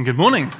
and 0.00 0.06
good 0.06 0.16
morning. 0.16 0.50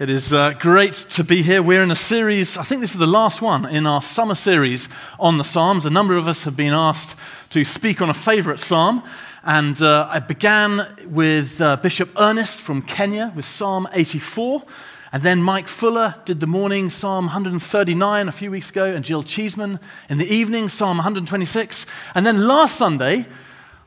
It 0.00 0.10
is 0.10 0.32
uh, 0.32 0.52
great 0.54 0.94
to 1.10 1.22
be 1.22 1.40
here. 1.40 1.62
We're 1.62 1.84
in 1.84 1.92
a 1.92 1.94
series, 1.94 2.56
I 2.56 2.64
think 2.64 2.80
this 2.80 2.90
is 2.90 2.98
the 2.98 3.06
last 3.06 3.40
one 3.40 3.64
in 3.64 3.86
our 3.86 4.02
summer 4.02 4.34
series 4.34 4.88
on 5.20 5.38
the 5.38 5.44
Psalms. 5.44 5.86
A 5.86 5.90
number 5.90 6.16
of 6.16 6.26
us 6.26 6.42
have 6.42 6.56
been 6.56 6.72
asked 6.72 7.14
to 7.50 7.62
speak 7.62 8.02
on 8.02 8.10
a 8.10 8.14
favorite 8.14 8.58
psalm. 8.58 9.04
And 9.44 9.80
uh, 9.80 10.08
I 10.10 10.18
began 10.18 10.80
with 11.06 11.60
uh, 11.60 11.76
Bishop 11.76 12.10
Ernest 12.18 12.60
from 12.60 12.82
Kenya 12.82 13.32
with 13.36 13.44
Psalm 13.44 13.86
84. 13.92 14.64
And 15.12 15.22
then 15.22 15.40
Mike 15.40 15.68
Fuller 15.68 16.16
did 16.24 16.40
the 16.40 16.48
morning 16.48 16.90
Psalm 16.90 17.26
139 17.26 18.26
a 18.26 18.32
few 18.32 18.50
weeks 18.50 18.70
ago, 18.70 18.86
and 18.86 19.04
Jill 19.04 19.22
Cheeseman 19.22 19.78
in 20.08 20.18
the 20.18 20.26
evening 20.26 20.68
Psalm 20.68 20.96
126. 20.96 21.86
And 22.16 22.26
then 22.26 22.48
last 22.48 22.76
Sunday, 22.76 23.26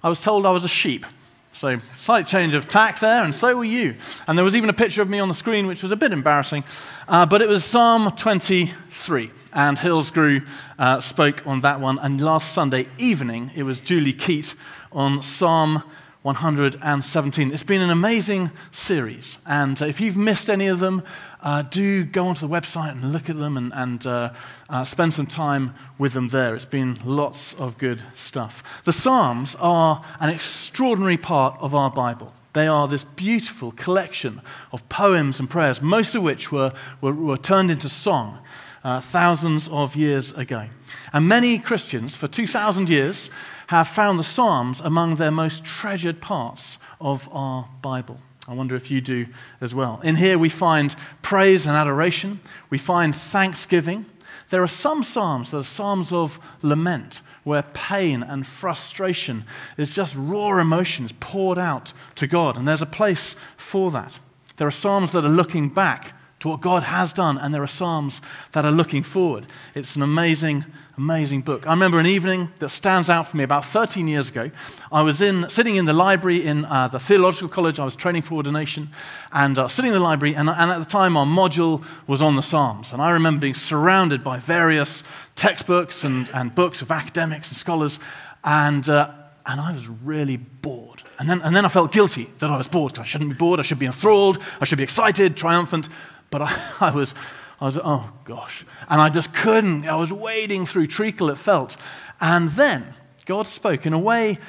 I 0.02 0.07
was 0.07 0.21
told 0.21 0.45
I 0.45 0.52
was 0.52 0.63
a 0.63 0.70
sheep. 0.70 1.05
So, 1.54 1.79
slight 1.97 2.27
change 2.27 2.54
of 2.54 2.70
tack 2.70 2.99
there, 2.99 3.23
and 3.23 3.36
so 3.36 3.57
were 3.57 3.65
you. 3.65 3.95
And 4.25 4.38
there 4.38 4.45
was 4.45 4.55
even 4.55 4.70
a 4.70 4.73
picture 4.73 5.02
of 5.02 5.09
me 5.09 5.20
on 5.20 5.27
the 5.27 5.34
screen, 5.34 5.67
which 5.67 5.84
was 5.84 5.91
a 5.91 5.98
bit 5.98 6.13
embarrassing. 6.13 6.63
Uh, 7.08 7.25
but 7.25 7.41
it 7.41 7.49
was 7.49 7.66
Psalm 7.66 8.09
23, 8.12 9.30
and 9.53 9.77
Hillsgrew 9.77 10.48
uh, 10.80 11.02
spoke 11.02 11.45
on 11.45 11.61
that 11.61 11.81
one. 11.81 11.99
And 11.99 12.22
last 12.22 12.53
Sunday 12.53 12.88
evening, 12.98 13.52
it 13.53 13.63
was 13.63 13.81
Julie 13.81 14.13
Keat 14.13 14.55
on 14.94 15.22
Psalm 15.22 15.84
117. 16.23 17.52
It's 17.52 17.63
been 17.63 17.81
an 17.81 17.89
amazing 17.89 18.52
series. 18.70 19.39
And 19.48 19.81
uh, 19.81 19.85
if 19.85 19.99
you've 19.99 20.16
missed 20.16 20.52
any 20.52 20.67
of 20.67 20.80
them, 20.80 21.02
uh, 21.41 21.63
do 21.63 22.03
go 22.03 22.27
onto 22.27 22.47
the 22.47 22.53
website 22.53 22.91
and 22.91 23.11
look 23.11 23.27
at 23.27 23.38
them 23.38 23.57
and, 23.57 23.73
and 23.73 24.05
uh, 24.05 24.34
uh, 24.70 24.85
spend 24.85 25.13
some 25.13 25.25
time 25.25 25.73
with 25.97 26.13
them 26.13 26.27
there. 26.27 26.53
It's 26.53 26.63
been 26.66 26.99
lots 27.03 27.55
of 27.55 27.80
good 27.80 28.03
stuff. 28.13 28.61
The 28.84 28.94
Psalms 28.94 29.55
are 29.55 30.05
an 30.20 30.30
extraordinary 30.30 31.17
part 31.17 31.57
of 31.59 31.73
our 31.73 31.89
Bible. 31.89 32.33
They 32.53 32.67
are 32.67 32.88
this 32.88 33.03
beautiful 33.03 33.72
collection 33.72 34.41
of 34.72 34.88
poems 34.89 35.39
and 35.39 35.49
prayers, 35.49 35.81
most 35.81 36.13
of 36.13 36.22
which 36.22 36.52
were, 36.52 36.72
were, 36.99 37.13
were 37.13 37.38
turned 37.38 37.72
into 37.72 37.89
song 37.89 38.39
uh, 38.83 39.01
thousands 39.01 39.67
of 39.67 39.95
years 39.95 40.31
ago. 40.31 40.67
And 41.13 41.27
many 41.27 41.59
Christians, 41.59 42.15
for 42.15 42.27
2,000 42.27 42.89
years, 42.89 43.29
have 43.67 43.87
found 43.87 44.19
the 44.19 44.23
Psalms 44.23 44.81
among 44.81 45.15
their 45.15 45.31
most 45.31 45.63
treasured 45.63 46.21
parts 46.21 46.77
of 46.99 47.29
our 47.31 47.67
Bible. 47.81 48.17
I 48.47 48.53
wonder 48.53 48.75
if 48.75 48.89
you 48.89 49.02
do 49.02 49.27
as 49.61 49.75
well. 49.75 50.02
In 50.03 50.15
here, 50.15 50.37
we 50.37 50.49
find 50.49 50.95
praise 51.21 51.65
and 51.65 51.75
adoration, 51.75 52.39
we 52.69 52.77
find 52.77 53.15
thanksgiving. 53.15 54.05
There 54.49 54.63
are 54.63 54.67
some 54.67 55.03
Psalms 55.03 55.52
that 55.52 55.57
are 55.57 55.63
Psalms 55.63 56.11
of 56.11 56.39
lament, 56.61 57.21
where 57.45 57.63
pain 57.63 58.21
and 58.21 58.45
frustration 58.45 59.45
is 59.77 59.95
just 59.95 60.15
raw 60.17 60.59
emotions 60.59 61.13
poured 61.21 61.57
out 61.57 61.93
to 62.15 62.27
God, 62.27 62.57
and 62.57 62.67
there's 62.67 62.81
a 62.81 62.87
place 62.87 63.37
for 63.55 63.91
that. 63.91 64.19
There 64.57 64.67
are 64.67 64.71
Psalms 64.71 65.13
that 65.13 65.23
are 65.23 65.29
looking 65.29 65.69
back 65.69 66.13
to 66.42 66.47
what 66.47 66.59
God 66.59 66.84
has 66.84 67.14
done, 67.14 67.38
and 67.38 67.53
there 67.53 67.61
are 67.61 67.67
Psalms 67.67 68.20
that 68.52 68.66
are 68.66 68.72
looking 68.72 69.03
forward. 69.03 69.45
It's 69.75 69.95
an 69.95 70.02
amazing, 70.02 70.66
amazing 70.98 71.42
book. 71.42 71.67
I 71.67 71.70
remember 71.70 72.00
an 72.00 72.08
evening 72.08 72.50
that 72.58 72.70
stands 72.70 73.11
out 73.11 73.28
for 73.28 73.38
me 73.38 73.44
about 73.44 73.64
13 73.64 74.08
years 74.08 74.30
ago. 74.30 74.50
I 74.92 75.03
was 75.03 75.22
in, 75.22 75.48
sitting 75.50 75.75
in 75.75 75.86
the 75.86 75.94
library 75.94 76.44
in 76.44 76.66
uh, 76.66 76.88
the 76.88 77.00
theological 77.00 77.48
college. 77.48 77.80
I 77.80 77.86
was 77.86 77.95
training 77.95 78.23
for 78.23 78.36
ordination, 78.36 78.89
and 79.31 79.58
uh, 79.58 79.67
sitting 79.67 79.89
in 79.89 79.94
the 79.94 80.03
library, 80.03 80.36
and, 80.36 80.50
and, 80.50 80.72
at 80.72 80.80
the 80.80 80.86
time 80.86 81.16
our 81.16 81.28
module 81.28 81.86
was 82.08 82.23
on 82.23 82.36
the 82.36 82.44
Psalms. 82.44 82.92
And 82.92 83.03
I 83.03 83.11
remember 83.11 83.42
being 83.42 83.53
surrounded 83.53 84.23
by 84.23 84.39
various 84.39 85.03
textbooks 85.36 86.03
and, 86.03 86.28
and 86.33 86.55
books 86.55 86.81
of 86.81 86.92
academics 86.92 87.50
and 87.50 87.58
scholars, 87.58 88.00
and, 88.44 88.89
uh, 88.89 89.11
and 89.45 89.61
I 89.61 89.72
was 89.73 89.88
really 89.88 90.38
bored. 90.38 91.03
And 91.20 91.30
then, 91.30 91.39
and 91.44 91.55
then 91.55 91.66
I 91.66 91.70
felt 91.70 91.92
guilty 91.92 92.31
that 92.39 92.50
I 92.50 92.58
was 92.58 92.67
bored. 92.67 92.98
I 92.98 93.03
shouldn't 93.03 93.30
be 93.30 93.36
bored. 93.36 93.59
I 93.59 93.64
should 93.64 93.78
be 93.78 93.86
enthralled. 93.86 94.39
I 94.59 94.66
should 94.66 94.80
be 94.80 94.83
excited, 94.83 95.38
triumphant. 95.38 95.88
But 96.31 96.41
I, 96.41 96.71
I, 96.79 96.95
was, 96.95 97.13
I 97.59 97.65
was, 97.65 97.77
oh 97.77 98.11
gosh. 98.25 98.65
And 98.89 98.99
I 98.99 99.09
just 99.09 99.31
couldn't. 99.35 99.87
I 99.87 99.95
was 99.95 100.11
wading 100.11 100.65
through 100.65 100.87
treacle, 100.87 101.30
it 101.30 101.37
felt. 101.37 101.77
And 102.19 102.49
then 102.52 102.95
God 103.25 103.45
spoke 103.45 103.86
in 103.86 103.93
a 103.93 103.99
way 103.99 104.39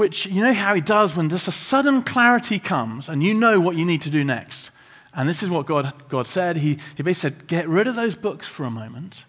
which, 0.00 0.24
you 0.24 0.42
know 0.42 0.54
how 0.54 0.74
He 0.74 0.80
does 0.80 1.14
when 1.14 1.28
just 1.28 1.46
a 1.46 1.52
sudden 1.52 2.02
clarity 2.02 2.58
comes 2.58 3.08
and 3.08 3.22
you 3.22 3.34
know 3.34 3.60
what 3.60 3.76
you 3.76 3.84
need 3.84 4.00
to 4.02 4.10
do 4.10 4.24
next. 4.24 4.70
And 5.12 5.28
this 5.28 5.42
is 5.42 5.50
what 5.50 5.66
God, 5.66 5.92
God 6.08 6.26
said. 6.26 6.58
He, 6.58 6.78
he 6.96 7.02
basically 7.02 7.38
said, 7.38 7.46
get 7.46 7.68
rid 7.68 7.86
of 7.86 7.96
those 7.96 8.14
books 8.14 8.46
for 8.46 8.64
a 8.64 8.70
moment 8.70 9.24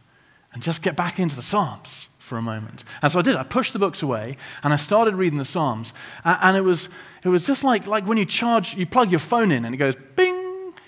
and 0.54 0.64
just 0.64 0.82
get 0.82 0.96
back 0.96 1.20
into 1.20 1.36
the 1.36 1.42
Psalms 1.42 2.08
for 2.20 2.38
a 2.38 2.42
moment. 2.42 2.86
And 3.02 3.12
so 3.12 3.20
I 3.20 3.22
did. 3.22 3.36
I 3.36 3.44
pushed 3.44 3.74
the 3.74 3.80
books 3.80 4.02
away 4.02 4.38
and 4.64 4.72
I 4.72 4.78
started 4.78 5.16
reading 5.16 5.40
the 5.40 5.46
Psalms. 5.46 5.94
And 6.24 6.56
it 6.56 6.62
was, 6.62 6.88
it 7.26 7.30
was 7.30 7.46
just 7.46 7.66
like, 7.66 7.88
like 7.88 8.06
when 8.06 8.18
you 8.18 8.26
charge, 8.26 8.76
you 8.76 8.86
plug 8.86 9.12
your 9.12 9.20
phone 9.20 9.52
in 9.52 9.66
and 9.66 9.76
it 9.76 9.78
goes 9.78 9.96
bing, 10.16 10.41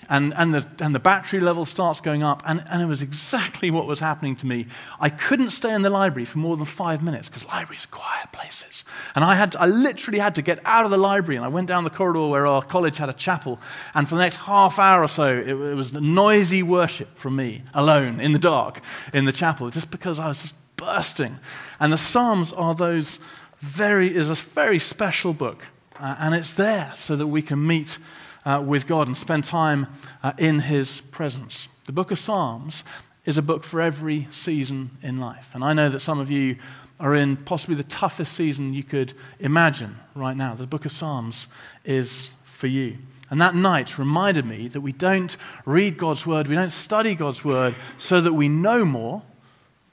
and, 0.08 0.34
and, 0.34 0.54
the, 0.54 0.66
and 0.80 0.94
the 0.94 0.98
battery 0.98 1.40
level 1.40 1.64
starts 1.64 2.00
going 2.00 2.22
up. 2.22 2.42
And, 2.46 2.64
and 2.68 2.82
it 2.82 2.86
was 2.86 3.02
exactly 3.02 3.70
what 3.70 3.86
was 3.86 4.00
happening 4.00 4.36
to 4.36 4.46
me. 4.46 4.66
I 5.00 5.10
couldn't 5.10 5.50
stay 5.50 5.74
in 5.74 5.82
the 5.82 5.90
library 5.90 6.24
for 6.24 6.38
more 6.38 6.56
than 6.56 6.66
five 6.66 7.02
minutes 7.02 7.28
because 7.28 7.46
libraries 7.46 7.84
are 7.84 7.96
quiet 7.96 8.32
places. 8.32 8.84
And 9.14 9.24
I, 9.24 9.34
had 9.34 9.52
to, 9.52 9.60
I 9.60 9.66
literally 9.66 10.18
had 10.18 10.34
to 10.36 10.42
get 10.42 10.60
out 10.64 10.84
of 10.84 10.90
the 10.90 10.98
library. 10.98 11.36
And 11.36 11.44
I 11.44 11.48
went 11.48 11.68
down 11.68 11.84
the 11.84 11.90
corridor 11.90 12.26
where 12.28 12.46
our 12.46 12.62
college 12.62 12.98
had 12.98 13.08
a 13.08 13.14
chapel. 13.14 13.60
And 13.94 14.08
for 14.08 14.16
the 14.16 14.22
next 14.22 14.36
half 14.36 14.78
hour 14.78 15.02
or 15.02 15.08
so, 15.08 15.36
it, 15.36 15.48
it 15.48 15.74
was 15.74 15.92
noisy 15.92 16.62
worship 16.62 17.16
from 17.16 17.36
me, 17.36 17.62
alone, 17.72 18.20
in 18.20 18.32
the 18.32 18.38
dark, 18.38 18.80
in 19.12 19.24
the 19.24 19.32
chapel, 19.32 19.70
just 19.70 19.90
because 19.90 20.18
I 20.18 20.28
was 20.28 20.42
just 20.42 20.54
bursting. 20.76 21.38
And 21.80 21.92
the 21.92 21.98
Psalms 21.98 22.52
are 22.52 22.74
those 22.74 23.20
very, 23.60 24.14
is 24.14 24.30
a 24.30 24.34
very 24.34 24.78
special 24.78 25.32
book. 25.32 25.64
Uh, 25.98 26.16
and 26.18 26.34
it's 26.34 26.52
there 26.52 26.92
so 26.94 27.16
that 27.16 27.28
we 27.28 27.40
can 27.40 27.64
meet 27.64 27.98
uh, 28.44 28.62
with 28.64 28.86
God 28.86 29.06
and 29.06 29.16
spend 29.16 29.44
time 29.44 29.86
uh, 30.22 30.32
in 30.38 30.60
His 30.60 31.00
presence. 31.00 31.68
The 31.86 31.92
book 31.92 32.10
of 32.10 32.18
Psalms 32.18 32.84
is 33.24 33.38
a 33.38 33.42
book 33.42 33.64
for 33.64 33.80
every 33.80 34.28
season 34.30 34.90
in 35.02 35.18
life. 35.18 35.50
And 35.54 35.64
I 35.64 35.72
know 35.72 35.88
that 35.88 36.00
some 36.00 36.18
of 36.18 36.30
you 36.30 36.56
are 37.00 37.14
in 37.14 37.36
possibly 37.36 37.74
the 37.74 37.84
toughest 37.84 38.32
season 38.32 38.74
you 38.74 38.84
could 38.84 39.14
imagine 39.40 39.96
right 40.14 40.36
now. 40.36 40.54
The 40.54 40.66
book 40.66 40.84
of 40.84 40.92
Psalms 40.92 41.48
is 41.84 42.30
for 42.44 42.66
you. 42.66 42.98
And 43.30 43.40
that 43.40 43.54
night 43.54 43.98
reminded 43.98 44.44
me 44.44 44.68
that 44.68 44.80
we 44.80 44.92
don't 44.92 45.36
read 45.64 45.96
God's 45.96 46.26
word, 46.26 46.46
we 46.46 46.54
don't 46.54 46.70
study 46.70 47.14
God's 47.14 47.44
word 47.44 47.74
so 47.98 48.20
that 48.20 48.34
we 48.34 48.48
know 48.48 48.84
more, 48.84 49.22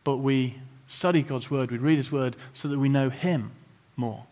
but 0.03 0.17
we 0.17 0.59
study 0.87 1.21
God's 1.21 1.49
word, 1.49 1.71
we 1.71 1.77
read 1.77 1.97
His 1.97 2.11
word 2.11 2.35
so 2.53 2.67
that 2.67 2.77
we 2.77 2.89
know 2.89 3.09
Him 3.09 3.51
more. 3.95 4.25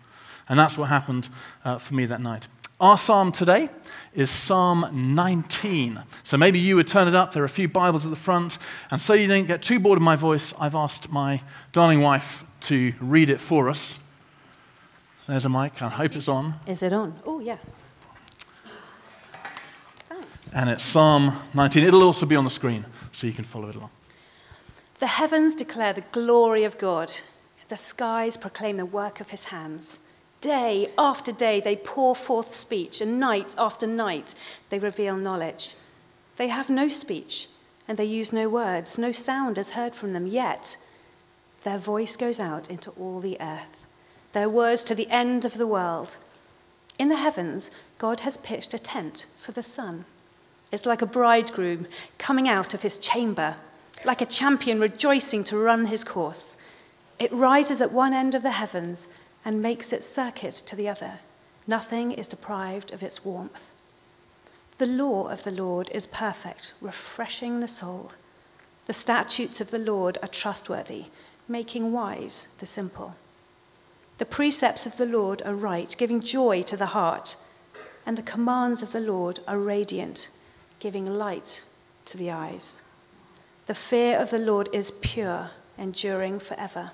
And 0.48 0.60
that's 0.60 0.78
what 0.78 0.90
happened 0.90 1.30
uh, 1.64 1.78
for 1.78 1.94
me 1.94 2.06
that 2.06 2.22
night. 2.22 2.48
Our 2.82 2.98
psalm 2.98 3.34
today 3.34 3.70
is 4.14 4.32
Psalm 4.32 4.90
19. 4.94 6.02
So 6.24 6.38
maybe 6.38 6.60
you 6.60 6.78
would 6.78 6.88
turn 6.88 7.10
it 7.10 7.16
up. 7.16 7.34
There 7.34 7.44
are 7.44 7.46
a 7.46 7.50
few 7.50 7.68
Bibles 7.68 8.06
at 8.06 8.10
the 8.10 8.16
front. 8.16 8.58
And 8.90 9.02
so 9.02 9.14
you 9.14 9.28
don't 9.28 9.48
get 9.48 9.62
too 9.62 9.82
bored 9.82 9.98
of 9.98 10.02
my 10.02 10.16
voice, 10.16 10.54
I've 10.58 10.76
asked 10.76 11.12
my 11.12 11.42
darling 11.74 12.00
wife 12.00 12.46
to 12.62 12.94
read 13.02 13.30
it 13.30 13.42
for 13.42 13.68
us. 13.68 14.00
There's 15.28 15.44
a 15.44 15.50
mic. 15.50 15.82
I 15.82 15.90
hope 15.90 16.16
it's 16.16 16.30
on. 16.30 16.54
Is 16.66 16.82
it 16.82 16.94
on? 16.94 17.20
Oh, 17.26 17.42
yeah. 17.42 17.58
Thanks. 20.08 20.50
And 20.54 20.70
it's 20.70 20.86
Psalm 20.86 21.34
19. 21.54 21.84
It'll 21.84 22.04
also 22.04 22.26
be 22.26 22.38
on 22.38 22.46
the 22.46 22.50
screen 22.50 22.86
so 23.12 23.28
you 23.28 23.34
can 23.34 23.44
follow 23.44 23.68
it 23.68 23.76
along. 23.76 23.90
The 25.00 25.08
heavens 25.08 25.54
declare 25.54 25.92
the 25.92 26.06
glory 26.14 26.64
of 26.64 26.78
God, 26.78 27.12
the 27.68 27.76
skies 27.76 28.38
proclaim 28.38 28.78
the 28.78 28.86
work 28.86 29.20
of 29.20 29.32
his 29.32 29.46
hands. 29.46 30.00
Day 30.42 30.90
after 30.98 31.32
day, 31.32 31.60
they 31.60 31.76
pour 31.76 32.16
forth 32.16 32.52
speech, 32.52 33.02
and 33.02 33.20
night 33.20 33.54
after 33.58 33.86
night, 33.86 34.36
they 34.70 34.80
reveal 34.80 35.18
knowledge. 35.18 35.76
They 36.38 36.48
have 36.48 36.70
no 36.70 36.88
speech, 36.88 37.50
and 37.88 37.98
they 37.98 38.06
use 38.06 38.32
no 38.32 38.48
words. 38.48 38.98
No 38.98 39.12
sound 39.12 39.58
is 39.58 39.72
heard 39.72 39.96
from 39.96 40.14
them, 40.14 40.28
yet 40.28 40.78
their 41.64 41.78
voice 41.78 42.16
goes 42.16 42.40
out 42.40 42.70
into 42.70 42.92
all 42.92 43.20
the 43.20 43.38
earth, 43.42 43.86
their 44.32 44.48
words 44.48 44.86
to 44.86 44.96
the 44.96 45.10
end 45.10 45.44
of 45.44 45.56
the 45.56 45.68
world. 45.68 46.16
In 46.98 47.10
the 47.10 47.18
heavens, 47.18 47.70
God 47.98 48.22
has 48.22 48.38
pitched 48.38 48.74
a 48.74 48.80
tent 48.80 49.26
for 49.38 49.52
the 49.52 49.64
sun. 49.64 50.06
It's 50.72 50.86
like 50.86 51.02
a 51.02 51.06
bridegroom 51.06 51.88
coming 52.18 52.48
out 52.48 52.74
of 52.74 52.84
his 52.84 52.98
chamber, 52.98 53.56
like 54.06 54.22
a 54.22 54.26
champion 54.26 54.80
rejoicing 54.80 55.44
to 55.46 55.58
run 55.58 55.88
his 55.88 56.06
course. 56.06 56.56
It 57.18 57.34
rises 57.34 57.82
at 57.82 57.92
one 57.92 58.14
end 58.14 58.36
of 58.36 58.44
the 58.44 58.52
heavens 58.52 59.10
and 59.44 59.62
makes 59.62 59.94
its 59.94 60.06
circuit 60.06 60.54
to 60.54 60.76
the 60.76 60.90
other. 60.90 61.20
Nothing 61.68 62.12
is 62.12 62.28
deprived 62.28 62.92
of 62.92 63.04
its 63.04 63.24
warmth. 63.24 63.70
The 64.80 64.88
law 64.88 65.28
of 65.28 65.44
the 65.44 65.52
Lord 65.52 65.90
is 65.92 66.08
perfect, 66.08 66.74
refreshing 66.82 67.60
the 67.60 67.68
soul. 67.68 68.12
The 68.88 68.94
statutes 68.94 69.62
of 69.62 69.72
the 69.72 69.80
Lord 69.80 70.18
are 70.24 70.28
trustworthy, 70.28 71.06
making 71.48 71.92
wise 71.92 72.48
the 72.60 72.66
simple. 72.66 73.16
The 74.18 74.26
precepts 74.26 74.86
of 74.86 74.98
the 74.98 75.06
Lord 75.06 75.42
are 75.44 75.54
right, 75.54 75.96
giving 75.98 76.22
joy 76.22 76.62
to 76.64 76.76
the 76.76 76.88
heart. 76.88 77.36
And 78.06 78.18
the 78.18 78.24
commands 78.24 78.82
of 78.82 78.92
the 78.92 79.00
Lord 79.00 79.40
are 79.48 79.60
radiant, 79.60 80.30
giving 80.80 81.06
light 81.06 81.64
to 82.06 82.18
the 82.18 82.32
eyes. 82.32 82.82
The 83.68 83.76
fear 83.76 84.18
of 84.18 84.30
the 84.30 84.40
Lord 84.40 84.68
is 84.74 84.92
pure, 84.92 85.52
enduring 85.78 86.40
forever. 86.40 86.92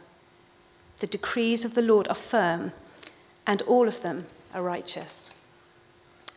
The 1.00 1.08
decrees 1.08 1.66
of 1.66 1.74
the 1.74 1.82
Lord 1.82 2.08
are 2.08 2.16
firm, 2.16 2.72
and 3.46 3.62
all 3.64 3.88
of 3.88 4.02
them 4.02 4.26
are 4.54 4.64
righteous. 4.64 5.32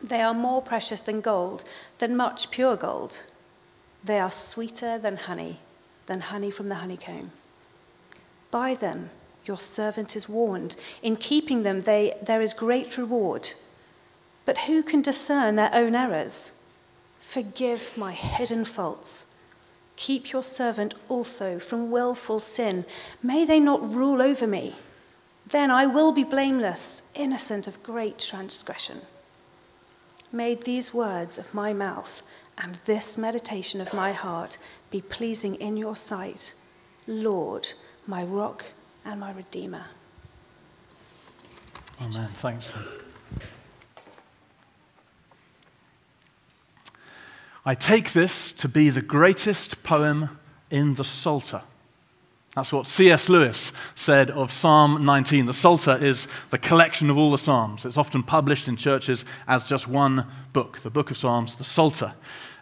They 0.03 0.21
are 0.21 0.35
more 0.35 0.63
precious 0.63 1.01
than 1.01 1.21
gold, 1.21 1.65
than 1.99 2.17
much 2.17 2.51
pure 2.51 2.77
gold. 2.77 3.25
They 4.05 4.19
are 4.19 4.31
sweeter 4.31 4.99
than 4.99 5.17
honey, 5.17 5.59
than 6.07 6.21
honey 6.21 6.51
from 6.51 6.69
the 6.69 6.77
honeycomb. 6.77 7.31
By 8.51 8.75
them 8.75 9.11
your 9.45 9.57
servant 9.57 10.15
is 10.15 10.29
warned. 10.29 10.77
In 11.03 11.17
keeping 11.17 11.63
them, 11.63 11.81
they, 11.81 12.15
there 12.23 12.43
is 12.43 12.55
great 12.55 12.99
reward. 12.99 13.51
But 14.45 14.59
who 14.59 14.83
can 14.83 15.03
discern 15.03 15.57
their 15.57 15.71
own 15.73 15.95
errors? 15.95 16.53
Forgive 17.19 17.97
my 17.97 18.13
hidden 18.13 18.65
faults. 18.65 19.28
Keep 19.99 20.31
your 20.31 20.45
servant 20.45 20.95
also 21.09 21.59
from 21.59 21.91
wilful 21.91 22.39
sin. 22.39 22.85
May 23.21 23.45
they 23.45 23.59
not 23.59 23.93
rule 23.93 24.23
over 24.23 24.47
me. 24.47 24.77
Then 25.45 25.73
I 25.73 25.87
will 25.87 26.13
be 26.13 26.23
blameless, 26.23 27.11
innocent 27.17 27.67
of 27.67 27.83
great 27.83 28.17
transgression. 28.21 29.01
May 30.31 30.55
these 30.55 30.95
words 30.95 31.37
of 31.37 31.53
my 31.53 31.73
mouth 31.73 32.23
and 32.57 32.79
this 32.85 33.19
meditation 33.19 33.81
of 33.81 33.93
my 33.93 34.13
heart 34.13 34.57
be 34.93 35.01
pleasing 35.01 35.57
in 35.57 35.77
your 35.77 35.97
sight, 35.97 36.55
Lord, 37.09 37.69
my 38.07 38.23
rock 38.23 38.67
and 39.05 39.19
my 39.19 39.33
redeemer. 39.33 39.87
Amen. 42.01 42.29
Thanks. 42.37 42.73
I 47.69 47.75
take 47.75 48.15
this 48.15 48.51
to 48.53 48.67
be 48.67 48.89
the 48.89 49.03
greatest 49.03 49.83
poem 49.83 50.39
in 50.71 50.95
the 50.95 51.05
Psalter. 51.05 51.61
That's 52.57 52.73
what 52.73 52.87
C.S. 52.87 53.29
Lewis 53.29 53.75
said 53.95 54.31
of 54.31 54.51
Psalm 54.51 55.05
19. 55.05 55.45
The 55.45 55.53
Psalter 55.53 56.03
is 56.03 56.27
the 56.49 56.57
collection 56.57 57.11
of 57.11 57.19
all 57.19 57.31
the 57.31 57.37
Psalms. 57.37 57.85
It's 57.85 57.99
often 57.99 58.23
published 58.23 58.69
in 58.69 58.77
churches 58.77 59.27
as 59.47 59.69
just 59.69 59.87
one 59.87 60.27
book, 60.55 60.81
the 60.81 60.89
Book 60.89 61.11
of 61.11 61.19
Psalms, 61.19 61.57
the 61.57 61.63
Psalter. 61.63 62.15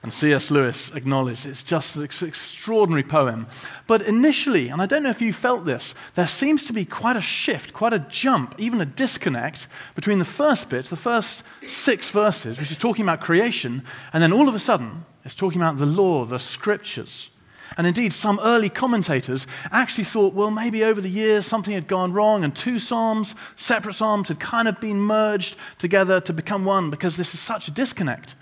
And 0.03 0.13
C.S. 0.13 0.51
Lewis 0.51 0.95
acknowledged 0.95 1.47
it's 1.47 1.63
just 1.63 1.97
an 1.97 2.05
extraordinary 2.05 3.03
poem. 3.03 3.47
But 3.87 4.03
initially, 4.03 4.69
and 4.69 4.81
I 4.81 4.87
don't 4.87 5.03
know 5.03 5.11
if 5.11 5.21
you 5.21 5.33
felt 5.33 5.65
this, 5.65 5.95
there 6.15 6.29
seems 6.29 6.65
to 6.67 6.73
be 6.73 6.85
quite 6.85 7.17
a 7.17 7.21
shift, 7.21 7.73
quite 7.73 7.93
a 7.93 7.99
jump, 7.99 8.55
even 8.59 8.81
a 8.81 8.87
disconnect 8.87 9.67
between 9.95 10.19
the 10.19 10.25
first 10.25 10.71
bit, 10.71 10.87
the 10.87 10.97
first 10.97 11.43
six 11.67 12.09
verses, 12.09 12.61
which 12.61 12.71
is 12.71 12.79
talking 12.79 13.05
about 13.05 13.21
creation, 13.21 13.83
and 14.13 14.23
then 14.23 14.33
all 14.33 14.49
of 14.49 14.55
a 14.55 14.61
sudden, 14.61 15.05
it's 15.25 15.35
talking 15.35 15.61
about 15.61 15.79
the 15.79 15.87
law, 15.87 16.25
the 16.25 16.39
scriptures. 16.39 17.31
And 17.77 17.87
indeed, 17.87 18.13
some 18.13 18.39
early 18.43 18.69
commentators 18.69 19.47
actually 19.73 20.05
thought, 20.05 20.35
well, 20.35 20.51
maybe 20.51 20.85
over 20.85 21.01
the 21.01 21.09
years 21.11 21.47
something 21.47 21.75
had 21.75 21.89
gone 21.89 22.13
wrong, 22.13 22.45
and 22.45 22.55
two 22.55 22.79
Psalms, 22.79 23.35
separate 23.57 23.95
Psalms, 23.95 24.29
had 24.29 24.39
kind 24.39 24.69
of 24.69 24.81
been 24.81 25.01
merged 25.01 25.57
together 25.79 26.21
to 26.21 26.33
become 26.33 26.65
one 26.65 26.91
because 26.91 27.17
this 27.17 27.35
is 27.35 27.41
such 27.41 27.67
a 27.67 27.73
disconnect. 27.73 28.35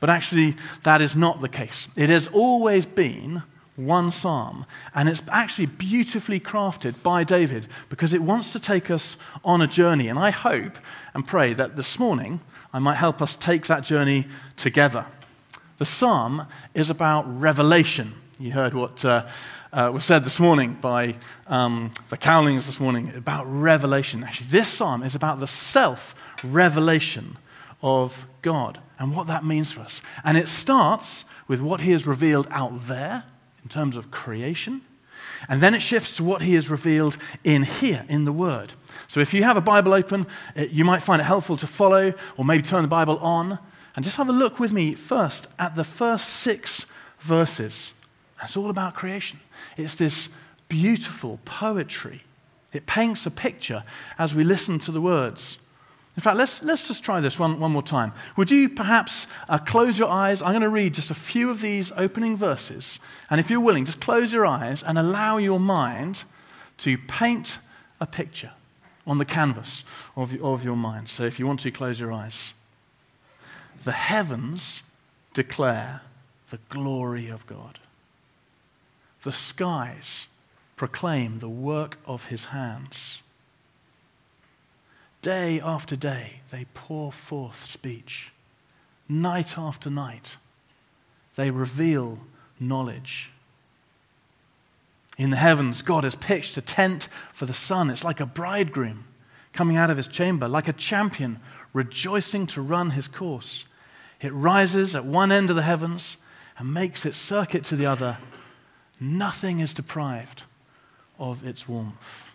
But 0.00 0.10
actually, 0.10 0.56
that 0.82 1.00
is 1.00 1.16
not 1.16 1.40
the 1.40 1.48
case. 1.48 1.88
It 1.96 2.10
has 2.10 2.28
always 2.28 2.84
been 2.84 3.42
one 3.76 4.10
psalm, 4.10 4.64
and 4.94 5.08
it's 5.08 5.22
actually 5.28 5.66
beautifully 5.66 6.40
crafted 6.40 7.02
by 7.02 7.24
David 7.24 7.68
because 7.88 8.14
it 8.14 8.22
wants 8.22 8.52
to 8.52 8.60
take 8.60 8.90
us 8.90 9.16
on 9.44 9.60
a 9.60 9.66
journey. 9.66 10.08
And 10.08 10.18
I 10.18 10.30
hope 10.30 10.78
and 11.14 11.26
pray 11.26 11.52
that 11.54 11.76
this 11.76 11.98
morning 11.98 12.40
I 12.72 12.78
might 12.78 12.96
help 12.96 13.22
us 13.22 13.34
take 13.34 13.66
that 13.66 13.84
journey 13.84 14.26
together. 14.56 15.06
The 15.78 15.84
psalm 15.84 16.46
is 16.74 16.90
about 16.90 17.24
revelation. 17.40 18.14
You 18.38 18.52
heard 18.52 18.74
what 18.74 19.04
uh, 19.04 19.26
uh, 19.72 19.90
was 19.92 20.04
said 20.04 20.24
this 20.24 20.40
morning 20.40 20.78
by 20.80 21.16
um, 21.46 21.90
the 22.08 22.16
Cowlings 22.16 22.64
this 22.66 22.80
morning 22.80 23.12
about 23.14 23.44
revelation. 23.44 24.24
Actually, 24.24 24.48
this 24.48 24.68
psalm 24.68 25.02
is 25.02 25.14
about 25.14 25.38
the 25.38 25.46
self 25.46 26.14
revelation 26.42 27.36
of 27.82 28.26
God 28.40 28.78
and 28.98 29.14
what 29.14 29.26
that 29.26 29.44
means 29.44 29.70
for 29.70 29.80
us. 29.80 30.02
And 30.24 30.36
it 30.36 30.48
starts 30.48 31.24
with 31.48 31.60
what 31.60 31.80
He 31.80 31.92
has 31.92 32.06
revealed 32.06 32.48
out 32.50 32.86
there 32.86 33.24
in 33.62 33.68
terms 33.68 33.96
of 33.96 34.10
creation. 34.10 34.82
And 35.48 35.60
then 35.60 35.74
it 35.74 35.82
shifts 35.82 36.16
to 36.16 36.24
what 36.24 36.42
he 36.42 36.54
has 36.54 36.70
revealed 36.70 37.18
in 37.44 37.64
here, 37.64 38.06
in 38.08 38.24
the 38.24 38.32
Word. 38.32 38.72
So 39.06 39.20
if 39.20 39.34
you 39.34 39.42
have 39.42 39.56
a 39.56 39.60
Bible 39.60 39.92
open, 39.92 40.26
eh, 40.56 40.66
you 40.70 40.82
might 40.82 41.02
find 41.02 41.20
it 41.20 41.24
helpful 41.24 41.58
to 41.58 41.66
follow 41.66 42.14
or 42.38 42.44
maybe 42.44 42.62
turn 42.62 42.80
the 42.82 42.88
Bible 42.88 43.18
on 43.18 43.58
and 43.94 44.04
just 44.04 44.16
have 44.16 44.30
a 44.30 44.32
look 44.32 44.58
with 44.58 44.72
me 44.72 44.94
first 44.94 45.46
at 45.58 45.76
the 45.76 45.84
first 45.84 46.30
six 46.30 46.86
verses 47.20 47.92
it's 48.42 48.56
all 48.56 48.70
about 48.70 48.94
creation. 48.94 49.40
It's 49.76 49.94
this 49.94 50.28
beautiful 50.68 51.40
poetry. 51.44 52.22
It 52.72 52.86
paints 52.86 53.24
a 53.26 53.30
picture 53.30 53.82
as 54.18 54.34
we 54.34 54.44
listen 54.44 54.78
to 54.80 54.92
the 54.92 55.00
words. 55.00 55.58
In 56.16 56.22
fact, 56.22 56.36
let's, 56.36 56.62
let's 56.62 56.88
just 56.88 57.04
try 57.04 57.20
this 57.20 57.38
one, 57.38 57.60
one 57.60 57.72
more 57.72 57.82
time. 57.82 58.12
Would 58.36 58.50
you 58.50 58.70
perhaps 58.70 59.26
uh, 59.50 59.58
close 59.58 59.98
your 59.98 60.08
eyes? 60.08 60.40
I'm 60.40 60.52
going 60.52 60.62
to 60.62 60.68
read 60.70 60.94
just 60.94 61.10
a 61.10 61.14
few 61.14 61.50
of 61.50 61.60
these 61.60 61.92
opening 61.92 62.38
verses. 62.38 62.98
And 63.28 63.38
if 63.38 63.50
you're 63.50 63.60
willing, 63.60 63.84
just 63.84 64.00
close 64.00 64.32
your 64.32 64.46
eyes 64.46 64.82
and 64.82 64.98
allow 64.98 65.36
your 65.36 65.60
mind 65.60 66.24
to 66.78 66.96
paint 66.96 67.58
a 68.00 68.06
picture 68.06 68.52
on 69.06 69.18
the 69.18 69.26
canvas 69.26 69.84
of, 70.16 70.40
of 70.42 70.64
your 70.64 70.76
mind. 70.76 71.10
So 71.10 71.24
if 71.24 71.38
you 71.38 71.46
want 71.46 71.60
to, 71.60 71.70
close 71.70 72.00
your 72.00 72.12
eyes. 72.12 72.54
The 73.84 73.92
heavens 73.92 74.82
declare 75.34 76.00
the 76.48 76.58
glory 76.70 77.28
of 77.28 77.46
God. 77.46 77.78
The 79.22 79.32
skies 79.32 80.28
proclaim 80.76 81.40
the 81.40 81.48
work 81.48 81.98
of 82.06 82.24
his 82.26 82.46
hands. 82.46 83.22
Day 85.26 85.60
after 85.60 85.96
day, 85.96 86.34
they 86.52 86.66
pour 86.72 87.10
forth 87.10 87.64
speech. 87.64 88.30
Night 89.08 89.58
after 89.58 89.90
night, 89.90 90.36
they 91.34 91.50
reveal 91.50 92.20
knowledge. 92.60 93.32
In 95.18 95.30
the 95.30 95.36
heavens, 95.36 95.82
God 95.82 96.04
has 96.04 96.14
pitched 96.14 96.56
a 96.56 96.60
tent 96.60 97.08
for 97.32 97.44
the 97.44 97.52
sun. 97.52 97.90
It's 97.90 98.04
like 98.04 98.20
a 98.20 98.24
bridegroom 98.24 99.02
coming 99.52 99.76
out 99.76 99.90
of 99.90 99.96
his 99.96 100.06
chamber, 100.06 100.46
like 100.46 100.68
a 100.68 100.72
champion 100.72 101.40
rejoicing 101.72 102.46
to 102.46 102.62
run 102.62 102.90
his 102.90 103.08
course. 103.08 103.64
It 104.20 104.32
rises 104.32 104.94
at 104.94 105.04
one 105.04 105.32
end 105.32 105.50
of 105.50 105.56
the 105.56 105.62
heavens 105.62 106.18
and 106.56 106.72
makes 106.72 107.04
its 107.04 107.18
circuit 107.18 107.64
to 107.64 107.74
the 107.74 107.86
other 107.86 108.18
Nothing 109.00 109.58
is 109.58 109.74
deprived 109.74 110.44
of 111.18 111.44
its 111.44 111.68
warmth. 111.68 112.25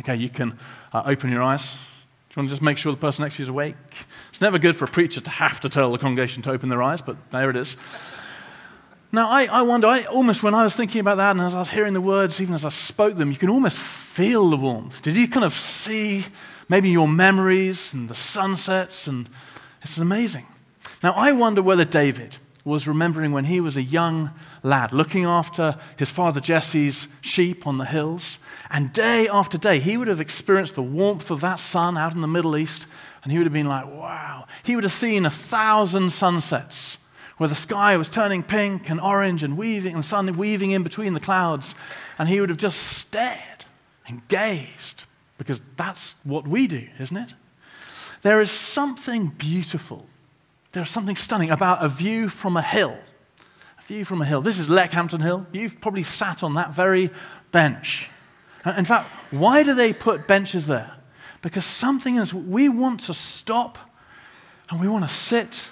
Okay, 0.00 0.16
you 0.16 0.28
can 0.28 0.58
uh, 0.92 1.02
open 1.06 1.30
your 1.30 1.42
eyes. 1.42 1.72
Do 1.72 1.78
you 2.34 2.42
want 2.42 2.48
to 2.48 2.52
just 2.52 2.62
make 2.62 2.78
sure 2.78 2.92
the 2.92 2.98
person 2.98 3.24
next 3.24 3.36
to 3.36 3.42
you 3.42 3.44
is 3.44 3.48
awake? 3.48 3.74
It's 4.30 4.40
never 4.40 4.58
good 4.58 4.76
for 4.76 4.84
a 4.84 4.88
preacher 4.88 5.20
to 5.20 5.30
have 5.30 5.60
to 5.60 5.68
tell 5.68 5.90
the 5.90 5.98
congregation 5.98 6.42
to 6.42 6.50
open 6.50 6.68
their 6.68 6.82
eyes, 6.82 7.00
but 7.00 7.16
there 7.30 7.50
it 7.50 7.56
is. 7.56 7.76
Now, 9.10 9.28
I, 9.30 9.46
I 9.46 9.62
wonder, 9.62 9.86
I 9.86 10.04
almost 10.04 10.42
when 10.42 10.54
I 10.54 10.62
was 10.62 10.76
thinking 10.76 11.00
about 11.00 11.16
that 11.16 11.30
and 11.30 11.40
as 11.40 11.54
I 11.54 11.60
was 11.60 11.70
hearing 11.70 11.94
the 11.94 12.00
words, 12.00 12.40
even 12.40 12.54
as 12.54 12.64
I 12.64 12.68
spoke 12.68 13.16
them, 13.16 13.30
you 13.30 13.38
can 13.38 13.48
almost 13.48 13.78
feel 13.78 14.50
the 14.50 14.56
warmth. 14.56 15.00
Did 15.00 15.16
you 15.16 15.26
kind 15.26 15.44
of 15.44 15.54
see 15.54 16.26
maybe 16.68 16.90
your 16.90 17.08
memories 17.08 17.94
and 17.94 18.08
the 18.08 18.14
sunsets? 18.14 19.06
And 19.06 19.28
it's 19.82 19.96
amazing. 19.96 20.46
Now, 21.02 21.12
I 21.12 21.32
wonder 21.32 21.62
whether 21.62 21.86
David 21.86 22.36
was 22.64 22.86
remembering 22.86 23.32
when 23.32 23.46
he 23.46 23.60
was 23.60 23.76
a 23.76 23.82
young 23.82 24.30
lad, 24.62 24.92
looking 24.92 25.24
after 25.24 25.76
his 25.96 26.10
father 26.10 26.40
Jesse's 26.40 27.08
sheep 27.20 27.66
on 27.66 27.78
the 27.78 27.84
hills. 27.84 28.38
And 28.70 28.92
day 28.92 29.28
after 29.28 29.58
day, 29.58 29.80
he 29.80 29.96
would 29.96 30.08
have 30.08 30.20
experienced 30.20 30.74
the 30.74 30.82
warmth 30.82 31.30
of 31.30 31.40
that 31.40 31.60
sun 31.60 31.96
out 31.96 32.14
in 32.14 32.20
the 32.20 32.26
Middle 32.26 32.56
East. 32.56 32.86
And 33.22 33.32
he 33.32 33.38
would 33.38 33.46
have 33.46 33.52
been 33.52 33.68
like, 33.68 33.86
wow. 33.86 34.46
He 34.62 34.74
would 34.74 34.84
have 34.84 34.92
seen 34.92 35.26
a 35.26 35.30
thousand 35.30 36.10
sunsets 36.10 36.98
where 37.38 37.48
the 37.48 37.54
sky 37.54 37.96
was 37.96 38.08
turning 38.08 38.42
pink 38.42 38.90
and 38.90 39.00
orange 39.00 39.42
and 39.42 39.56
weaving, 39.56 39.94
and 39.94 40.02
the 40.02 40.06
sun 40.06 40.36
weaving 40.36 40.72
in 40.72 40.82
between 40.82 41.14
the 41.14 41.20
clouds. 41.20 41.74
And 42.18 42.28
he 42.28 42.40
would 42.40 42.48
have 42.48 42.58
just 42.58 42.78
stared 42.80 43.64
and 44.06 44.26
gazed 44.28 45.04
because 45.38 45.60
that's 45.76 46.16
what 46.24 46.46
we 46.48 46.66
do, 46.66 46.88
isn't 46.98 47.16
it? 47.16 47.34
There 48.22 48.40
is 48.40 48.50
something 48.50 49.28
beautiful, 49.28 50.06
there's 50.72 50.90
something 50.90 51.16
stunning 51.16 51.50
about 51.50 51.84
a 51.84 51.88
view 51.88 52.28
from 52.28 52.56
a 52.56 52.62
hill 52.62 52.98
view 53.88 54.04
from 54.04 54.20
a 54.20 54.24
hill. 54.26 54.42
This 54.42 54.58
is 54.58 54.68
Leckhampton 54.68 55.22
Hill. 55.22 55.46
You've 55.50 55.80
probably 55.80 56.02
sat 56.02 56.42
on 56.42 56.52
that 56.54 56.74
very 56.74 57.08
bench. 57.52 58.10
Uh, 58.62 58.74
in 58.76 58.84
fact, 58.84 59.08
why 59.30 59.62
do 59.62 59.72
they 59.72 59.94
put 59.94 60.28
benches 60.28 60.66
there? 60.66 60.92
Because 61.40 61.64
something 61.64 62.16
is, 62.16 62.34
we 62.34 62.68
want 62.68 63.00
to 63.00 63.14
stop 63.14 63.78
and 64.68 64.78
we 64.78 64.88
want 64.88 65.08
to 65.08 65.14
sit 65.14 65.64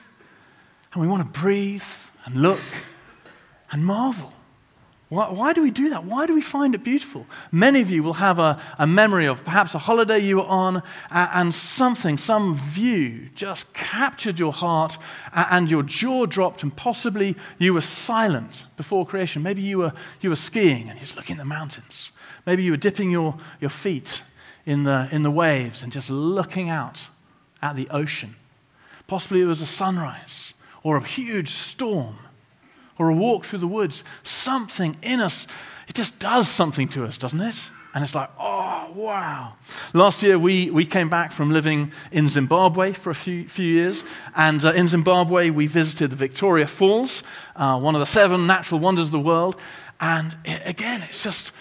and 0.94 1.02
we 1.02 1.06
want 1.06 1.30
to 1.30 1.40
breathe 1.40 1.84
and 2.24 2.36
look 2.40 2.62
and 3.70 3.84
marvel. 3.84 4.32
Why, 5.08 5.30
why, 5.30 5.52
do 5.52 5.62
we 5.62 5.70
do 5.70 5.90
that? 5.90 6.04
Why 6.04 6.26
do 6.26 6.34
we 6.34 6.40
find 6.40 6.74
it 6.74 6.82
beautiful? 6.82 7.26
Many 7.52 7.80
of 7.80 7.90
you 7.90 8.02
will 8.02 8.14
have 8.14 8.40
a, 8.40 8.60
a 8.76 8.88
memory 8.88 9.26
of 9.26 9.44
perhaps 9.44 9.72
a 9.72 9.78
holiday 9.78 10.18
you 10.18 10.38
were 10.38 10.46
on 10.46 10.82
and 11.10 11.54
something, 11.54 12.18
some 12.18 12.56
view 12.56 13.28
just 13.36 13.72
captured 13.72 14.40
your 14.40 14.52
heart 14.52 14.98
and 15.32 15.70
your 15.70 15.84
jaw 15.84 16.26
dropped, 16.26 16.64
and 16.64 16.74
possibly 16.74 17.36
you 17.56 17.72
were 17.72 17.82
silent 17.82 18.64
before 18.76 19.06
creation. 19.06 19.44
Maybe 19.44 19.62
you 19.62 19.78
were, 19.78 19.92
you 20.20 20.30
were 20.30 20.36
skiing 20.36 20.90
and 20.90 20.98
just 20.98 21.14
looking 21.14 21.36
at 21.36 21.38
the 21.38 21.44
mountains. 21.44 22.10
Maybe 22.44 22.64
you 22.64 22.72
were 22.72 22.76
dipping 22.76 23.12
your, 23.12 23.36
your 23.60 23.70
feet 23.70 24.22
in 24.64 24.82
the, 24.82 25.08
in 25.12 25.22
the 25.22 25.30
waves 25.30 25.84
and 25.84 25.92
just 25.92 26.10
looking 26.10 26.68
out 26.68 27.06
at 27.62 27.76
the 27.76 27.88
ocean. 27.90 28.34
Possibly 29.06 29.40
it 29.40 29.46
was 29.46 29.62
a 29.62 29.66
sunrise 29.66 30.52
or 30.82 30.96
a 30.96 31.04
huge 31.04 31.50
storm 31.50 32.18
or 32.98 33.10
a 33.10 33.14
walk 33.14 33.44
through 33.44 33.60
the 33.60 33.66
woods. 33.66 34.04
Something 34.22 34.96
in 35.02 35.20
us, 35.20 35.46
it 35.88 35.94
just 35.94 36.18
does 36.18 36.48
something 36.48 36.88
to 36.88 37.04
us, 37.04 37.18
doesn't 37.18 37.40
it? 37.40 37.62
And 37.94 38.04
it's 38.04 38.14
like, 38.14 38.28
oh, 38.38 38.92
wow. 38.94 39.54
Last 39.94 40.22
year, 40.22 40.38
we, 40.38 40.70
we 40.70 40.84
came 40.84 41.08
back 41.08 41.32
from 41.32 41.50
living 41.50 41.92
in 42.12 42.28
Zimbabwe 42.28 42.92
for 42.92 43.08
a 43.08 43.14
few, 43.14 43.48
few 43.48 43.66
years. 43.66 44.04
And 44.34 44.62
uh, 44.62 44.74
in 44.74 44.86
Zimbabwe, 44.86 45.48
we 45.48 45.66
visited 45.66 46.10
the 46.10 46.16
Victoria 46.16 46.66
Falls, 46.66 47.22
uh, 47.54 47.80
one 47.80 47.94
of 47.94 48.00
the 48.00 48.06
seven 48.06 48.46
natural 48.46 48.80
wonders 48.80 49.06
of 49.06 49.12
the 49.12 49.20
world. 49.20 49.56
And 49.98 50.36
it, 50.44 50.60
again, 50.66 51.04
it's 51.08 51.22
just 51.22 51.52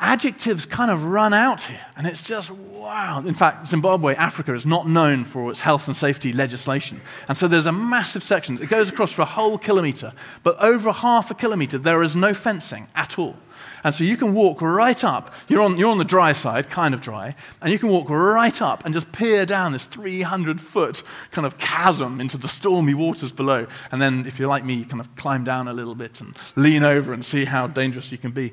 adjectives 0.00 0.64
kind 0.64 0.90
of 0.90 1.04
run 1.04 1.34
out 1.34 1.64
here. 1.64 1.84
And 1.96 2.06
it's 2.06 2.22
just, 2.22 2.50
wow. 2.50 3.22
In 3.26 3.34
fact, 3.34 3.66
Zimbabwe, 3.66 4.14
Africa, 4.14 4.54
is 4.54 4.64
not 4.64 4.88
known 4.88 5.24
for 5.24 5.50
its 5.50 5.60
health 5.60 5.88
and 5.88 5.96
safety 5.96 6.32
legislation. 6.32 7.00
And 7.26 7.36
so 7.36 7.48
there's 7.48 7.66
a 7.66 7.72
massive 7.72 8.22
section. 8.22 8.62
It 8.62 8.68
goes 8.68 8.88
across 8.88 9.12
for 9.12 9.22
a 9.22 9.26
whole 9.26 9.58
kilometer. 9.58 10.12
But 10.42 10.58
over 10.60 10.92
half 10.92 11.30
a 11.30 11.34
kilometer, 11.34 11.78
there 11.78 12.02
is 12.02 12.14
no 12.14 12.32
fencing 12.32 12.86
at 12.94 13.18
all. 13.18 13.36
And 13.84 13.94
so 13.94 14.04
you 14.04 14.16
can 14.16 14.34
walk 14.34 14.60
right 14.60 15.02
up. 15.04 15.32
You're 15.48 15.62
on, 15.62 15.78
you're 15.78 15.90
on 15.90 15.98
the 15.98 16.04
dry 16.04 16.32
side, 16.32 16.68
kind 16.68 16.94
of 16.94 17.00
dry, 17.00 17.34
and 17.62 17.72
you 17.72 17.78
can 17.78 17.88
walk 17.88 18.10
right 18.10 18.60
up 18.60 18.84
and 18.84 18.92
just 18.92 19.12
peer 19.12 19.46
down 19.46 19.72
this 19.72 19.84
300 19.84 20.60
foot 20.60 21.02
kind 21.30 21.46
of 21.46 21.58
chasm 21.58 22.20
into 22.20 22.36
the 22.36 22.48
stormy 22.48 22.94
waters 22.94 23.30
below. 23.30 23.66
And 23.92 24.02
then, 24.02 24.26
if 24.26 24.38
you're 24.38 24.48
like 24.48 24.64
me, 24.64 24.74
you 24.74 24.84
kind 24.84 25.00
of 25.00 25.14
climb 25.16 25.44
down 25.44 25.68
a 25.68 25.72
little 25.72 25.94
bit 25.94 26.20
and 26.20 26.36
lean 26.56 26.82
over 26.82 27.12
and 27.12 27.24
see 27.24 27.44
how 27.44 27.66
dangerous 27.66 28.10
you 28.10 28.18
can 28.18 28.32
be. 28.32 28.52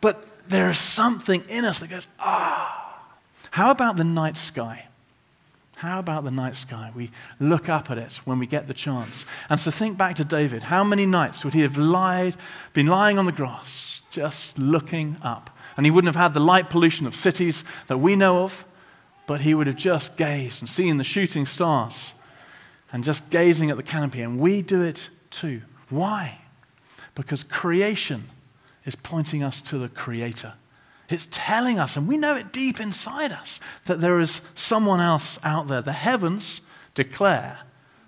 But 0.00 0.24
there 0.48 0.70
is 0.70 0.78
something 0.78 1.44
in 1.48 1.64
us 1.64 1.78
that 1.78 1.90
goes, 1.90 2.06
ah. 2.18 2.74
How 3.50 3.70
about 3.70 3.96
the 3.96 4.04
night 4.04 4.36
sky? 4.36 4.84
How 5.76 6.00
about 6.00 6.24
the 6.24 6.30
night 6.30 6.56
sky? 6.56 6.90
We 6.94 7.10
look 7.38 7.68
up 7.68 7.90
at 7.90 7.98
it 7.98 8.16
when 8.24 8.38
we 8.38 8.46
get 8.46 8.66
the 8.66 8.74
chance. 8.74 9.26
And 9.48 9.60
so 9.60 9.70
think 9.70 9.96
back 9.96 10.16
to 10.16 10.24
David. 10.24 10.64
How 10.64 10.82
many 10.82 11.06
nights 11.06 11.44
would 11.44 11.54
he 11.54 11.60
have 11.60 11.78
lied, 11.78 12.36
been 12.72 12.88
lying 12.88 13.16
on 13.16 13.26
the 13.26 13.32
grass, 13.32 14.02
just 14.10 14.58
looking 14.58 15.16
up? 15.22 15.50
And 15.76 15.86
he 15.86 15.92
wouldn't 15.92 16.12
have 16.12 16.20
had 16.20 16.34
the 16.34 16.40
light 16.40 16.68
pollution 16.68 17.06
of 17.06 17.14
cities 17.14 17.64
that 17.86 17.98
we 17.98 18.16
know 18.16 18.42
of, 18.42 18.64
but 19.28 19.42
he 19.42 19.54
would 19.54 19.68
have 19.68 19.76
just 19.76 20.16
gazed 20.16 20.62
and 20.62 20.68
seen 20.68 20.96
the 20.96 21.04
shooting 21.04 21.46
stars 21.46 22.12
and 22.92 23.04
just 23.04 23.30
gazing 23.30 23.70
at 23.70 23.76
the 23.76 23.82
canopy. 23.84 24.22
And 24.22 24.40
we 24.40 24.62
do 24.62 24.82
it 24.82 25.10
too. 25.30 25.62
Why? 25.90 26.38
Because 27.14 27.44
creation 27.44 28.24
is 28.88 28.96
pointing 28.96 29.42
us 29.44 29.60
to 29.60 29.78
the 29.78 29.88
Creator. 29.88 30.54
It's 31.10 31.28
telling 31.30 31.78
us, 31.78 31.96
and 31.96 32.08
we 32.08 32.16
know 32.16 32.34
it 32.36 32.52
deep 32.52 32.80
inside 32.80 33.32
us, 33.32 33.60
that 33.84 34.00
there 34.00 34.18
is 34.18 34.40
someone 34.54 34.98
else 34.98 35.38
out 35.44 35.68
there. 35.68 35.82
The 35.82 35.92
heavens 35.92 36.62
declare 36.94 37.58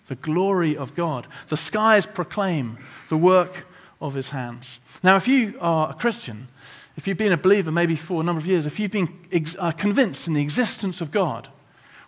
the 0.06 0.16
glory 0.16 0.76
of 0.76 0.94
God, 0.94 1.26
the 1.48 1.56
skies 1.56 2.06
proclaim 2.06 2.78
the 3.10 3.16
work 3.16 3.66
of 4.00 4.14
His 4.14 4.30
hands. 4.30 4.80
Now, 5.02 5.16
if 5.16 5.28
you 5.28 5.56
are 5.60 5.90
a 5.90 5.94
Christian, 5.94 6.48
if 6.96 7.06
you've 7.06 7.18
been 7.18 7.32
a 7.32 7.36
believer 7.36 7.70
maybe 7.70 7.94
for 7.94 8.20
a 8.20 8.24
number 8.24 8.40
of 8.40 8.46
years, 8.46 8.66
if 8.66 8.80
you've 8.80 8.90
been 8.90 9.18
ex- 9.30 9.56
uh, 9.58 9.70
convinced 9.70 10.26
in 10.26 10.34
the 10.34 10.42
existence 10.42 11.00
of 11.00 11.10
God, 11.10 11.48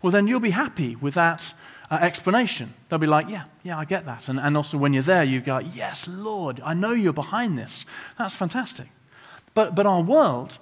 well, 0.00 0.10
then 0.10 0.26
you'll 0.26 0.40
be 0.40 0.50
happy 0.50 0.96
with 0.96 1.14
that 1.14 1.54
uh, 1.92 1.98
explanation. 2.00 2.72
They'll 2.88 2.98
be 2.98 3.06
like, 3.06 3.28
yeah, 3.28 3.44
yeah, 3.62 3.78
I 3.78 3.84
get 3.84 4.06
that. 4.06 4.30
And, 4.30 4.40
and 4.40 4.56
also 4.56 4.78
when 4.78 4.94
you're 4.94 5.02
there, 5.02 5.22
you 5.22 5.42
go, 5.42 5.58
yes, 5.58 6.08
Lord, 6.08 6.62
I 6.64 6.72
know 6.72 6.92
you're 6.92 7.12
behind 7.12 7.58
this. 7.58 7.84
That's 8.18 8.34
fantastic. 8.34 8.88
But, 9.52 9.74
but 9.74 9.84
our 9.84 10.00
world, 10.00 10.58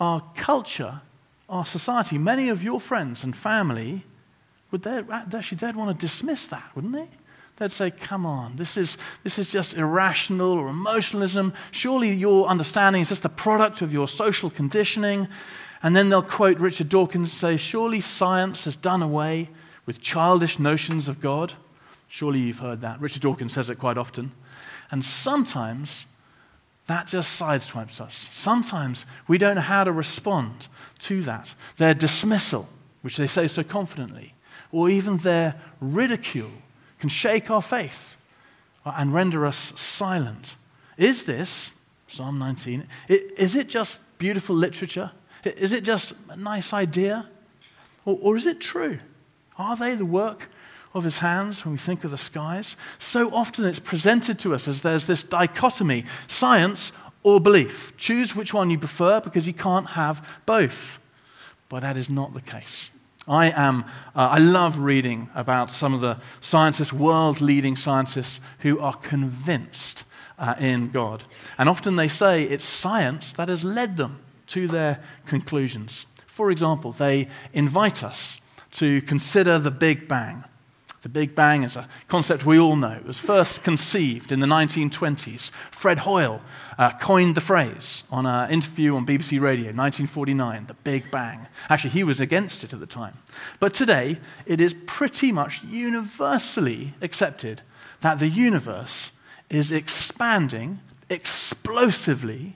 our 0.00 0.20
culture, 0.34 1.02
our 1.48 1.64
society, 1.64 2.18
many 2.18 2.48
of 2.48 2.64
your 2.64 2.80
friends 2.80 3.22
and 3.22 3.36
family, 3.36 4.04
would 4.72 4.82
they, 4.82 5.04
actually, 5.08 5.58
they'd 5.58 5.76
want 5.76 5.96
to 5.96 6.04
dismiss 6.04 6.46
that, 6.46 6.68
wouldn't 6.74 6.94
they? 6.94 7.08
They'd 7.58 7.70
say, 7.70 7.92
come 7.92 8.26
on, 8.26 8.56
this 8.56 8.76
is, 8.76 8.98
this 9.22 9.38
is 9.38 9.52
just 9.52 9.76
irrational 9.76 10.50
or 10.50 10.68
emotionalism. 10.68 11.52
Surely 11.70 12.10
your 12.10 12.48
understanding 12.48 13.02
is 13.02 13.10
just 13.10 13.24
a 13.24 13.28
product 13.28 13.82
of 13.82 13.92
your 13.92 14.08
social 14.08 14.50
conditioning. 14.50 15.28
And 15.80 15.94
then 15.94 16.08
they'll 16.08 16.22
quote 16.22 16.58
Richard 16.58 16.88
Dawkins 16.88 17.28
and 17.28 17.38
say, 17.38 17.56
surely 17.56 18.00
science 18.00 18.64
has 18.64 18.74
done 18.74 19.00
away 19.00 19.48
with 19.86 20.00
childish 20.00 20.58
notions 20.58 21.08
of 21.08 21.20
God. 21.20 21.54
Surely 22.08 22.40
you've 22.40 22.58
heard 22.58 22.80
that. 22.82 23.00
Richard 23.00 23.22
Dawkins 23.22 23.52
says 23.52 23.70
it 23.70 23.78
quite 23.78 23.98
often. 23.98 24.32
And 24.90 25.04
sometimes 25.04 26.06
that 26.86 27.06
just 27.06 27.40
sideswipes 27.40 28.00
us. 28.00 28.28
Sometimes 28.32 29.06
we 29.28 29.38
don't 29.38 29.54
know 29.54 29.62
how 29.62 29.84
to 29.84 29.92
respond 29.92 30.68
to 31.00 31.22
that. 31.22 31.54
Their 31.76 31.94
dismissal, 31.94 32.68
which 33.02 33.16
they 33.16 33.26
say 33.26 33.48
so 33.48 33.62
confidently, 33.62 34.34
or 34.70 34.90
even 34.90 35.18
their 35.18 35.54
ridicule 35.80 36.50
can 36.98 37.08
shake 37.08 37.50
our 37.50 37.62
faith 37.62 38.16
and 38.84 39.14
render 39.14 39.46
us 39.46 39.72
silent. 39.80 40.56
Is 40.96 41.22
this, 41.24 41.76
Psalm 42.08 42.38
19, 42.38 42.86
is 43.08 43.56
it 43.56 43.68
just 43.68 44.00
beautiful 44.18 44.56
literature? 44.56 45.12
Is 45.44 45.72
it 45.72 45.84
just 45.84 46.14
a 46.28 46.36
nice 46.36 46.72
idea? 46.72 47.28
Or, 48.04 48.18
or 48.20 48.36
is 48.36 48.46
it 48.46 48.60
true? 48.60 48.98
Are 49.58 49.76
they 49.76 49.94
the 49.94 50.04
work 50.04 50.48
of 50.94 51.04
his 51.04 51.18
hands 51.18 51.64
when 51.64 51.72
we 51.72 51.78
think 51.78 52.04
of 52.04 52.10
the 52.10 52.18
skies? 52.18 52.76
So 52.98 53.32
often 53.32 53.64
it's 53.64 53.78
presented 53.78 54.38
to 54.40 54.54
us 54.54 54.68
as 54.68 54.82
there's 54.82 55.06
this 55.06 55.22
dichotomy 55.22 56.04
science 56.26 56.92
or 57.22 57.40
belief. 57.40 57.96
Choose 57.96 58.34
which 58.34 58.52
one 58.52 58.70
you 58.70 58.78
prefer 58.78 59.20
because 59.20 59.46
you 59.46 59.54
can't 59.54 59.90
have 59.90 60.26
both. 60.46 60.98
But 61.68 61.80
that 61.80 61.96
is 61.96 62.10
not 62.10 62.34
the 62.34 62.40
case. 62.40 62.90
I 63.28 63.50
am, 63.50 63.84
uh, 64.16 64.30
I 64.30 64.38
love 64.38 64.78
reading 64.78 65.30
about 65.34 65.70
some 65.70 65.94
of 65.94 66.00
the 66.00 66.18
scientists, 66.40 66.92
world 66.92 67.40
leading 67.40 67.76
scientists, 67.76 68.40
who 68.60 68.80
are 68.80 68.94
convinced 68.94 70.02
uh, 70.38 70.54
in 70.58 70.90
God. 70.90 71.22
And 71.56 71.68
often 71.68 71.94
they 71.94 72.08
say 72.08 72.42
it's 72.42 72.66
science 72.66 73.32
that 73.34 73.48
has 73.48 73.64
led 73.64 73.96
them 73.96 74.18
to 74.48 74.66
their 74.66 74.98
conclusions. 75.26 76.04
For 76.26 76.50
example, 76.50 76.90
they 76.90 77.28
invite 77.52 78.02
us 78.02 78.40
to 78.72 79.02
consider 79.02 79.58
the 79.58 79.70
Big 79.70 80.08
Bang. 80.08 80.44
The 81.02 81.08
Big 81.08 81.34
Bang 81.34 81.64
is 81.64 81.76
a 81.76 81.88
concept 82.06 82.46
we 82.46 82.60
all 82.60 82.76
know. 82.76 82.92
It 82.92 83.04
was 83.04 83.18
first 83.18 83.64
conceived 83.64 84.30
in 84.30 84.38
the 84.38 84.46
1920s. 84.46 85.50
Fred 85.72 85.98
Hoyle 86.00 86.40
uh, 86.78 86.92
coined 86.92 87.34
the 87.34 87.40
phrase 87.40 88.04
on 88.10 88.24
an 88.24 88.50
interview 88.50 88.94
on 88.94 89.04
BBC 89.04 89.40
Radio, 89.40 89.66
1949, 89.66 90.66
the 90.66 90.74
Big 90.74 91.10
Bang. 91.10 91.48
Actually, 91.68 91.90
he 91.90 92.04
was 92.04 92.20
against 92.20 92.62
it 92.62 92.72
at 92.72 92.78
the 92.78 92.86
time. 92.86 93.18
But 93.58 93.74
today, 93.74 94.18
it 94.46 94.60
is 94.60 94.74
pretty 94.86 95.32
much 95.32 95.64
universally 95.64 96.94
accepted 97.02 97.62
that 98.00 98.20
the 98.20 98.28
universe 98.28 99.10
is 99.50 99.72
expanding 99.72 100.78
explosively 101.10 102.54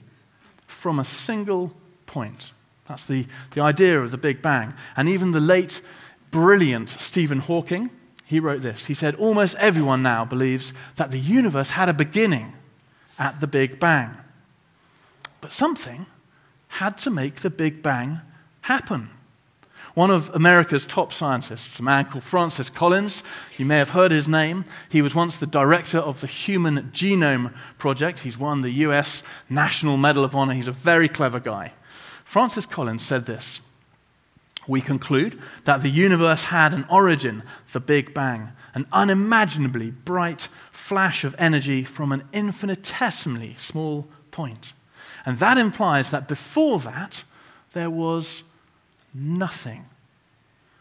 from 0.67 0.99
a 0.99 1.05
single 1.05 1.73
point. 2.05 2.51
That's 2.87 3.05
the, 3.05 3.25
the 3.51 3.61
idea 3.61 4.01
of 4.01 4.11
the 4.11 4.17
Big 4.17 4.41
Bang. 4.41 4.73
And 4.95 5.09
even 5.09 5.31
the 5.31 5.41
late 5.41 5.81
brilliant 6.31 6.89
Stephen 6.89 7.39
Hawking, 7.39 7.89
he 8.25 8.39
wrote 8.39 8.61
this. 8.61 8.85
He 8.85 8.93
said, 8.93 9.15
Almost 9.15 9.55
everyone 9.55 10.03
now 10.03 10.25
believes 10.25 10.73
that 10.95 11.11
the 11.11 11.19
universe 11.19 11.71
had 11.71 11.89
a 11.89 11.93
beginning 11.93 12.53
at 13.17 13.39
the 13.39 13.47
Big 13.47 13.79
Bang. 13.79 14.17
But 15.41 15.53
something 15.53 16.07
had 16.67 16.97
to 16.99 17.09
make 17.09 17.35
the 17.35 17.49
Big 17.49 17.81
Bang 17.81 18.21
happen. 18.61 19.09
One 19.93 20.11
of 20.11 20.29
America's 20.35 20.85
top 20.85 21.11
scientists, 21.11 21.79
a 21.79 21.83
man 21.83 22.05
called 22.05 22.23
Francis 22.23 22.69
Collins, 22.69 23.23
you 23.57 23.65
may 23.65 23.79
have 23.79 23.89
heard 23.89 24.11
his 24.11 24.27
name. 24.27 24.63
He 24.89 25.01
was 25.01 25.15
once 25.15 25.37
the 25.37 25.47
director 25.47 25.97
of 25.97 26.21
the 26.21 26.27
Human 26.27 26.91
Genome 26.93 27.51
Project. 27.79 28.19
He's 28.19 28.37
won 28.37 28.61
the 28.61 28.69
US 28.69 29.23
National 29.49 29.97
Medal 29.97 30.23
of 30.23 30.35
Honor. 30.35 30.53
He's 30.53 30.67
a 30.67 30.71
very 30.71 31.09
clever 31.09 31.39
guy. 31.39 31.73
Francis 32.23 32.65
Collins 32.65 33.03
said 33.03 33.25
this 33.25 33.61
we 34.67 34.81
conclude 34.81 35.41
that 35.63 35.81
the 35.81 35.89
universe 35.89 36.45
had 36.45 36.73
an 36.73 36.85
origin, 36.89 37.43
the 37.71 37.79
Big 37.79 38.13
Bang, 38.13 38.51
an 38.73 38.85
unimaginably 38.91 39.91
bright 39.91 40.49
flash 40.71 41.23
of 41.23 41.35
energy 41.39 41.83
from 41.83 42.11
an 42.11 42.23
infinitesimally 42.33 43.55
small 43.57 44.07
point. 44.31 44.73
And 45.25 45.39
that 45.39 45.57
implies 45.57 46.11
that 46.11 46.27
before 46.27 46.79
that, 46.79 47.23
there 47.73 47.89
was 47.89 48.43
nothing. 49.13 49.85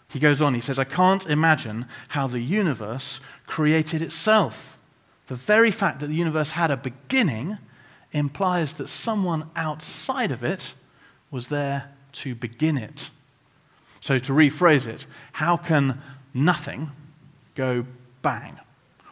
He 0.08 0.20
goes 0.20 0.40
on, 0.40 0.54
he 0.54 0.60
says, 0.60 0.78
I 0.78 0.84
can't 0.84 1.26
imagine 1.26 1.86
how 2.08 2.26
the 2.26 2.40
universe 2.40 3.20
created 3.46 4.02
itself. 4.02 4.78
The 5.26 5.34
very 5.34 5.70
fact 5.70 6.00
that 6.00 6.06
the 6.06 6.14
universe 6.14 6.50
had 6.50 6.70
a 6.70 6.76
beginning 6.76 7.58
implies 8.12 8.74
that 8.74 8.88
someone 8.88 9.50
outside 9.56 10.30
of 10.30 10.44
it 10.44 10.74
was 11.30 11.48
there 11.48 11.90
to 12.12 12.34
begin 12.34 12.78
it. 12.78 13.10
So, 14.06 14.20
to 14.20 14.32
rephrase 14.32 14.86
it, 14.86 15.04
how 15.32 15.56
can 15.56 16.00
nothing 16.32 16.92
go 17.56 17.84
bang? 18.22 18.56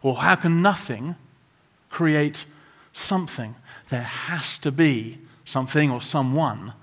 Or 0.03 0.15
how 0.19 0.37
can 0.37 0.63
nothing 0.63 1.17
create 1.91 2.45
something? 2.93 3.57
There 3.89 4.05
has 4.05 4.57
to 4.59 4.71
be 4.71 5.19
something 5.45 5.91
or 5.91 6.01
someone 6.01 6.75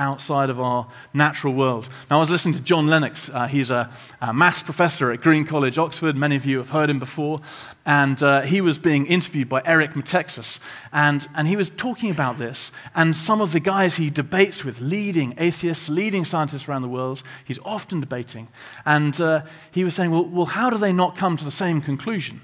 outside 0.00 0.50
of 0.50 0.58
our 0.58 0.88
natural 1.14 1.54
world. 1.54 1.88
Now, 2.10 2.16
I 2.16 2.20
was 2.20 2.30
listening 2.30 2.54
to 2.54 2.60
John 2.60 2.88
Lennox. 2.88 3.28
Uh, 3.28 3.46
he's 3.46 3.70
a, 3.70 3.90
a 4.20 4.32
maths 4.32 4.62
professor 4.62 5.12
at 5.12 5.20
Green 5.20 5.44
College, 5.44 5.78
Oxford. 5.78 6.16
Many 6.16 6.34
of 6.34 6.46
you 6.46 6.58
have 6.58 6.70
heard 6.70 6.90
him 6.90 6.98
before. 6.98 7.40
And 7.84 8.20
uh, 8.22 8.40
he 8.40 8.60
was 8.60 8.78
being 8.78 9.06
interviewed 9.06 9.48
by 9.48 9.62
Eric 9.64 9.92
Metaxas. 9.92 10.58
And, 10.92 11.28
and 11.36 11.46
he 11.46 11.54
was 11.54 11.70
talking 11.70 12.10
about 12.10 12.38
this. 12.38 12.72
And 12.94 13.14
some 13.14 13.40
of 13.40 13.52
the 13.52 13.60
guys 13.60 13.96
he 13.96 14.10
debates 14.10 14.64
with, 14.64 14.80
leading 14.80 15.34
atheists, 15.38 15.88
leading 15.88 16.24
scientists 16.24 16.68
around 16.68 16.82
the 16.82 16.88
world, 16.88 17.22
he's 17.44 17.58
often 17.64 18.00
debating. 18.00 18.48
And 18.86 19.20
uh, 19.20 19.42
he 19.70 19.84
was 19.84 19.94
saying, 19.94 20.10
well, 20.10 20.24
well, 20.24 20.46
how 20.46 20.70
do 20.70 20.78
they 20.78 20.92
not 20.92 21.16
come 21.16 21.36
to 21.36 21.44
the 21.44 21.50
same 21.50 21.82
conclusion? 21.82 22.40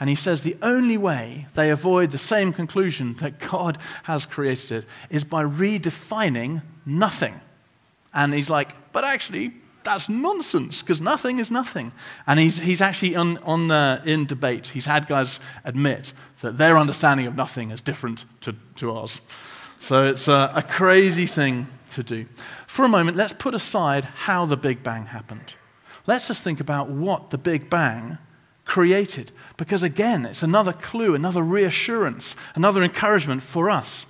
And 0.00 0.08
he 0.08 0.14
says 0.14 0.42
the 0.42 0.56
only 0.62 0.96
way 0.96 1.46
they 1.54 1.70
avoid 1.70 2.12
the 2.12 2.18
same 2.18 2.52
conclusion 2.52 3.14
that 3.14 3.40
God 3.40 3.78
has 4.04 4.26
created 4.26 4.70
it 4.70 4.84
is 5.10 5.24
by 5.24 5.42
redefining 5.42 6.62
nothing. 6.88 7.40
And 8.14 8.32
he's 8.34 8.50
like, 8.50 8.72
but 8.92 9.04
actually, 9.04 9.52
that's 9.84 10.08
nonsense 10.08 10.82
because 10.82 11.00
nothing 11.00 11.38
is 11.38 11.50
nothing. 11.50 11.92
And 12.26 12.40
he's, 12.40 12.58
he's 12.58 12.80
actually 12.80 13.14
on, 13.14 13.38
on, 13.38 13.70
uh, 13.70 14.02
in 14.04 14.26
debate. 14.26 14.68
He's 14.68 14.86
had 14.86 15.06
guys 15.06 15.40
admit 15.64 16.12
that 16.40 16.58
their 16.58 16.76
understanding 16.76 17.26
of 17.26 17.36
nothing 17.36 17.70
is 17.70 17.80
different 17.80 18.24
to, 18.42 18.54
to 18.76 18.90
ours. 18.92 19.20
So 19.80 20.06
it's 20.06 20.28
a, 20.28 20.52
a 20.54 20.62
crazy 20.62 21.26
thing 21.26 21.68
to 21.92 22.02
do. 22.02 22.26
For 22.66 22.84
a 22.84 22.88
moment, 22.88 23.16
let's 23.16 23.32
put 23.32 23.54
aside 23.54 24.04
how 24.04 24.44
the 24.46 24.56
Big 24.56 24.82
Bang 24.82 25.06
happened. 25.06 25.54
Let's 26.06 26.26
just 26.26 26.42
think 26.42 26.60
about 26.60 26.88
what 26.88 27.30
the 27.30 27.38
Big 27.38 27.70
Bang 27.70 28.18
created. 28.64 29.30
Because 29.56 29.82
again, 29.82 30.26
it's 30.26 30.42
another 30.42 30.72
clue, 30.72 31.14
another 31.14 31.42
reassurance, 31.42 32.34
another 32.54 32.82
encouragement 32.82 33.42
for 33.42 33.70
us. 33.70 34.06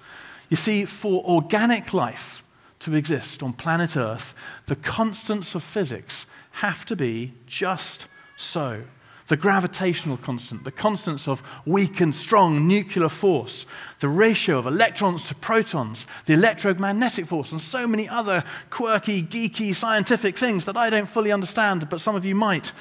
You 0.48 0.56
see, 0.56 0.84
for 0.86 1.22
organic 1.24 1.92
life 1.92 2.42
to 2.80 2.94
exist 2.94 3.42
on 3.42 3.52
planet 3.52 3.96
Earth, 3.96 4.34
the 4.66 4.76
constants 4.76 5.54
of 5.54 5.62
physics 5.62 6.26
have 6.52 6.84
to 6.86 6.96
be 6.96 7.34
just 7.46 8.06
so. 8.36 8.82
The 9.28 9.36
gravitational 9.36 10.16
constant, 10.16 10.64
the 10.64 10.70
constants 10.70 11.28
of 11.28 11.42
weak 11.66 12.00
and 12.00 12.14
strong 12.14 12.66
nuclear 12.66 13.10
force, 13.10 13.66
the 14.00 14.08
ratio 14.08 14.58
of 14.58 14.66
electrons 14.66 15.28
to 15.28 15.34
protons, 15.34 16.06
the 16.24 16.32
electromagnetic 16.32 17.26
force, 17.26 17.52
and 17.52 17.60
so 17.60 17.86
many 17.86 18.08
other 18.08 18.42
quirky, 18.70 19.22
geeky, 19.22 19.74
scientific 19.74 20.38
things 20.38 20.64
that 20.64 20.78
I 20.78 20.88
don't 20.88 21.08
fully 21.08 21.30
understand, 21.30 21.90
but 21.90 22.00
some 22.00 22.16
of 22.16 22.24
you 22.24 22.34
might. 22.34 22.72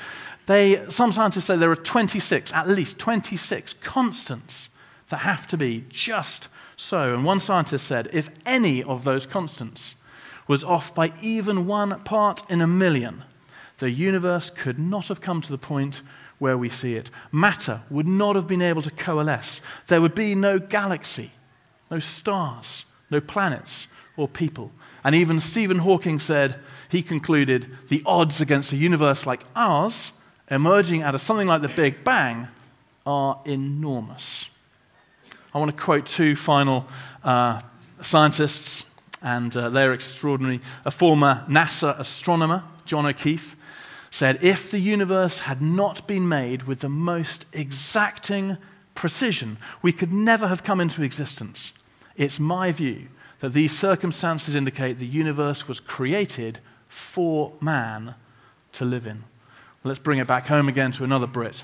They, 0.46 0.86
some 0.88 1.12
scientists 1.12 1.46
say 1.46 1.58
there 1.58 1.72
are 1.72 1.76
26, 1.76 2.54
at 2.54 2.70
least 2.70 2.98
26 2.98 3.74
constants 3.84 4.70
that 5.10 5.18
have 5.18 5.48
to 5.48 5.58
be 5.58 5.84
just 5.90 6.48
so. 6.78 7.14
And 7.14 7.26
one 7.26 7.42
scientist 7.42 7.86
said 7.86 8.08
if 8.14 8.30
any 8.46 8.82
of 8.82 9.04
those 9.04 9.26
constants 9.26 9.96
was 10.48 10.64
off 10.64 10.96
by 10.96 11.12
even 11.22 11.68
one 11.68 12.00
part 12.04 12.50
in 12.50 12.62
a 12.62 12.68
million, 12.68 13.24
the 13.80 13.90
universe 13.90 14.50
could 14.50 14.80
not 14.80 15.10
have 15.10 15.20
come 15.20 15.42
to 15.42 15.52
the 15.52 15.58
point 15.58 16.02
where 16.40 16.58
we 16.58 16.70
see 16.70 16.96
it. 16.96 17.12
Matter 17.32 17.82
would 17.90 18.08
not 18.08 18.36
have 18.36 18.48
been 18.48 18.62
able 18.62 18.82
to 18.84 18.92
coalesce. 18.92 19.62
There 19.88 20.00
would 20.00 20.16
be 20.16 20.36
no 20.36 20.60
galaxy, 20.60 21.32
no 21.92 22.00
stars, 22.00 22.86
no 23.10 23.20
planets 23.20 23.88
or 24.16 24.28
people. 24.28 24.72
And 25.04 25.16
even 25.16 25.40
Stephen 25.40 25.80
Hawking 25.80 26.20
said, 26.20 26.60
he 26.90 27.02
concluded, 27.02 27.70
the 27.90 28.04
odds 28.06 28.42
against 28.42 28.72
a 28.72 28.78
universe 28.78 29.26
like 29.26 29.44
ours 29.56 30.12
emerging 30.50 31.04
out 31.04 31.16
of 31.16 31.22
something 31.22 31.48
like 31.48 31.62
the 31.62 31.68
Big 31.68 32.04
Bang 32.04 32.48
are 33.06 33.42
enormous. 33.46 34.50
I 35.58 35.60
want 35.60 35.76
to 35.76 35.84
quote 35.84 36.06
two 36.06 36.36
final 36.36 36.86
uh, 37.24 37.62
scientists, 38.04 38.86
and 39.24 39.58
uh, 39.58 39.70
they're 39.70 39.92
extraordinary. 39.92 40.62
A 40.86 40.92
former 40.92 41.46
NASA 41.50 41.98
astronomer, 42.00 42.64
John 42.86 43.08
O'Keefe, 43.08 43.56
said 44.12 44.38
if 44.44 44.70
the 44.70 44.78
universe 44.78 45.40
had 45.40 45.60
not 45.60 46.08
been 46.08 46.28
made 46.30 46.64
with 46.64 46.82
the 46.82 46.90
most 46.90 47.48
exacting 47.54 48.58
precision, 48.94 49.58
we 49.82 49.92
could 49.92 50.14
never 50.14 50.48
have 50.48 50.64
come 50.64 50.80
into 50.80 51.02
existence. 51.02 51.72
It's 52.16 52.40
my 52.40 52.72
view 52.72 53.08
that 53.40 53.54
these 53.54 53.76
circumstances 53.76 54.54
indicate 54.56 55.00
the 55.00 55.08
universe 55.08 55.68
was 55.68 55.80
created 55.80 56.60
for 56.88 57.54
man 57.60 58.14
to 58.74 58.86
live 58.86 59.08
in. 59.08 59.24
Let's 59.84 59.98
bring 59.98 60.20
it 60.20 60.28
back 60.28 60.46
home 60.46 60.70
again 60.70 60.92
to 60.92 61.04
another 61.04 61.26
Brit, 61.26 61.64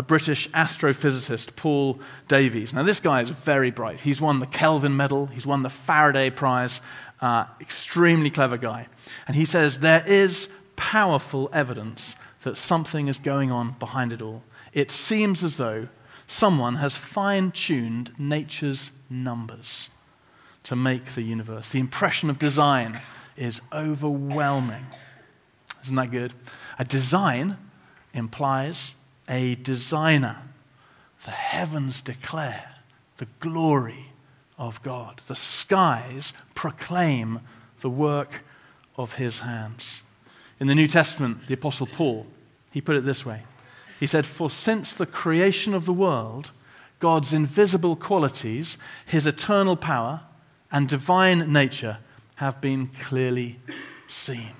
a 0.00 0.02
British 0.02 0.48
astrophysicist, 0.52 1.54
Paul 1.56 2.00
Davies. 2.26 2.72
Now, 2.72 2.82
this 2.82 3.00
guy 3.00 3.20
is 3.20 3.28
very 3.28 3.70
bright. 3.70 4.00
He's 4.00 4.18
won 4.18 4.38
the 4.38 4.46
Kelvin 4.46 4.96
Medal, 4.96 5.26
he's 5.26 5.46
won 5.46 5.62
the 5.62 5.68
Faraday 5.68 6.30
Prize, 6.30 6.80
uh, 7.20 7.44
extremely 7.60 8.30
clever 8.30 8.56
guy. 8.56 8.86
And 9.26 9.36
he 9.36 9.44
says 9.44 9.80
there 9.80 10.02
is 10.06 10.48
powerful 10.74 11.50
evidence 11.52 12.16
that 12.44 12.56
something 12.56 13.08
is 13.08 13.18
going 13.18 13.52
on 13.52 13.72
behind 13.72 14.14
it 14.14 14.22
all. 14.22 14.42
It 14.72 14.90
seems 14.90 15.44
as 15.44 15.58
though 15.58 15.88
someone 16.26 16.76
has 16.76 16.96
fine 16.96 17.50
tuned 17.50 18.18
nature's 18.18 18.92
numbers 19.10 19.90
to 20.62 20.76
make 20.76 21.12
the 21.12 21.22
universe. 21.22 21.68
The 21.68 21.78
impression 21.78 22.30
of 22.30 22.38
design 22.38 23.02
is 23.36 23.60
overwhelming. 23.70 24.86
Isn't 25.82 25.96
that 25.96 26.10
good? 26.10 26.32
A 26.78 26.86
design 26.86 27.58
implies 28.14 28.92
a 29.30 29.54
designer. 29.54 30.36
The 31.24 31.30
heavens 31.30 32.02
declare 32.02 32.74
the 33.18 33.28
glory 33.38 34.12
of 34.58 34.82
God. 34.82 35.22
The 35.26 35.36
skies 35.36 36.34
proclaim 36.54 37.40
the 37.80 37.88
work 37.88 38.42
of 38.96 39.14
his 39.14 39.38
hands. 39.38 40.02
In 40.58 40.66
the 40.66 40.74
New 40.74 40.88
Testament, 40.88 41.46
the 41.46 41.54
Apostle 41.54 41.86
Paul, 41.86 42.26
he 42.70 42.82
put 42.82 42.96
it 42.96 43.06
this 43.06 43.24
way 43.24 43.44
He 43.98 44.06
said, 44.06 44.26
For 44.26 44.50
since 44.50 44.92
the 44.92 45.06
creation 45.06 45.72
of 45.72 45.86
the 45.86 45.92
world, 45.92 46.50
God's 46.98 47.32
invisible 47.32 47.96
qualities, 47.96 48.76
his 49.06 49.26
eternal 49.26 49.76
power, 49.76 50.22
and 50.70 50.88
divine 50.88 51.50
nature 51.50 51.98
have 52.36 52.60
been 52.60 52.88
clearly 52.88 53.58
seen 54.06 54.52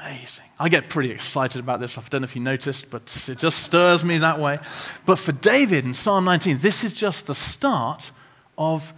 amazing. 0.00 0.44
I 0.58 0.68
get 0.68 0.88
pretty 0.88 1.10
excited 1.10 1.60
about 1.60 1.80
this. 1.80 1.98
I 1.98 2.02
don't 2.08 2.22
know 2.22 2.26
if 2.26 2.36
you 2.36 2.42
noticed, 2.42 2.90
but 2.90 3.02
it 3.28 3.38
just 3.38 3.62
stirs 3.62 4.04
me 4.04 4.18
that 4.18 4.38
way. 4.38 4.58
But 5.06 5.18
for 5.18 5.32
David 5.32 5.84
in 5.84 5.94
Psalm 5.94 6.24
19, 6.24 6.58
this 6.58 6.84
is 6.84 6.92
just 6.92 7.26
the 7.26 7.34
start 7.34 8.10
of 8.56 8.92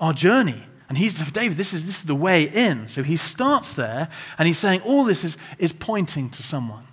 our 0.00 0.12
journey. 0.12 0.62
And 0.88 0.98
he's 0.98 1.18
David, 1.30 1.56
this 1.56 1.72
is, 1.72 1.86
this 1.86 1.96
is 1.96 2.02
the 2.02 2.14
way 2.14 2.44
in. 2.44 2.88
So 2.88 3.02
he 3.02 3.16
starts 3.16 3.74
there 3.74 4.08
and 4.38 4.46
he's 4.46 4.58
saying 4.58 4.82
all 4.82 5.04
this 5.04 5.24
is, 5.24 5.36
is 5.58 5.72
pointing 5.72 6.30
to 6.30 6.42
someone, 6.42 6.84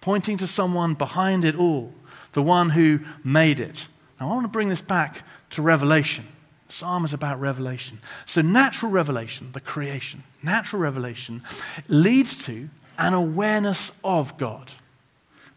pointing 0.00 0.36
to 0.38 0.46
someone 0.46 0.94
behind 0.94 1.44
it 1.44 1.56
all, 1.56 1.92
the 2.32 2.42
one 2.42 2.70
who 2.70 3.00
made 3.22 3.60
it. 3.60 3.86
Now 4.18 4.30
I 4.30 4.32
want 4.34 4.44
to 4.44 4.48
bring 4.48 4.70
this 4.70 4.80
back 4.80 5.22
to 5.50 5.62
Revelation. 5.62 6.26
Psalm 6.68 7.04
is 7.04 7.12
about 7.12 7.38
revelation. 7.38 7.98
So, 8.24 8.40
natural 8.40 8.90
revelation, 8.90 9.52
the 9.52 9.60
creation, 9.60 10.24
natural 10.42 10.80
revelation 10.80 11.42
leads 11.88 12.36
to 12.46 12.70
an 12.98 13.14
awareness 13.14 13.92
of 14.02 14.36
God. 14.38 14.72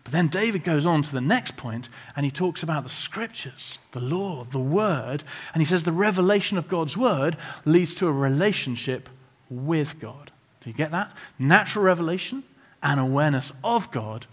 But 0.04 0.13
then 0.13 0.30
David 0.30 0.63
goes 0.63 0.86
on 0.86 1.04
to 1.04 1.12
the 1.12 1.19
next 1.19 1.58
point 1.58 1.89
and 2.15 2.26
he 2.26 2.32
talks 2.32 2.63
about 2.63 2.84
the 2.84 2.89
scriptures, 2.89 3.80
the 3.91 4.00
law, 4.00 4.45
the 4.45 4.58
word, 4.58 5.26
and 5.54 5.62
he 5.62 5.65
says 5.65 5.84
the 5.84 5.91
revelation 5.91 6.58
of 6.58 6.69
God's 6.69 6.95
word 6.95 7.36
leads 7.65 7.93
to 7.95 8.08
a 8.08 8.12
relationship 8.13 9.10
with 9.50 10.00
God. 10.00 10.32
Do 10.62 10.69
you 10.69 10.76
get 10.76 10.91
that? 10.91 11.12
Natural 11.38 11.84
revelation, 11.84 12.43
an 12.82 13.00
awareness 13.00 13.52
of 13.65 13.91
God, 13.91 14.28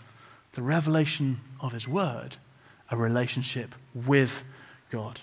the 0.53 0.63
revelation 0.63 1.41
of 1.61 1.73
his 1.73 1.89
word, 1.89 2.37
a 2.91 2.97
relationship 2.97 3.75
with 3.95 4.45
God. 4.93 5.23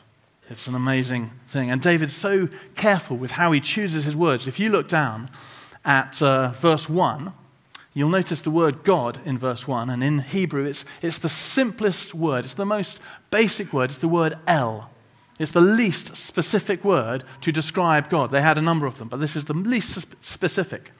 It's 0.49 0.67
an 0.67 0.75
amazing 0.75 1.31
thing. 1.47 1.71
And 1.71 1.81
David's 1.81 2.13
so 2.13 2.49
careful 2.75 3.15
with 3.15 3.31
how 3.31 3.53
he 3.53 3.61
chooses 3.61 4.03
his 4.03 4.17
words. 4.17 4.49
If 4.49 4.59
you 4.59 4.69
look 4.69 4.89
down 4.89 5.29
at 5.85 6.21
uh, 6.21 6.49
verse 6.49 6.89
1, 6.89 7.31
You'll 7.93 8.09
notice 8.09 8.41
the 8.41 8.51
word 8.51 8.83
God 8.83 9.19
in 9.25 9.37
verse 9.37 9.67
1, 9.67 9.89
and 9.89 10.03
in 10.03 10.19
Hebrew, 10.19 10.65
it's, 10.65 10.85
it's 11.01 11.17
the 11.17 11.27
simplest 11.27 12.13
word. 12.13 12.45
It's 12.45 12.53
the 12.53 12.65
most 12.65 12.99
basic 13.31 13.73
word. 13.73 13.89
It's 13.89 13.99
the 13.99 14.07
word 14.07 14.37
El. 14.47 14.89
It's 15.39 15.51
the 15.51 15.59
least 15.59 16.15
specific 16.15 16.85
word 16.85 17.23
to 17.41 17.51
describe 17.51 18.09
God. 18.09 18.31
They 18.31 18.41
had 18.41 18.57
a 18.57 18.61
number 18.61 18.85
of 18.85 18.97
them, 18.97 19.09
but 19.09 19.19
this 19.19 19.35
is 19.35 19.45
the 19.45 19.53
least 19.53 20.23
specific. 20.23 20.91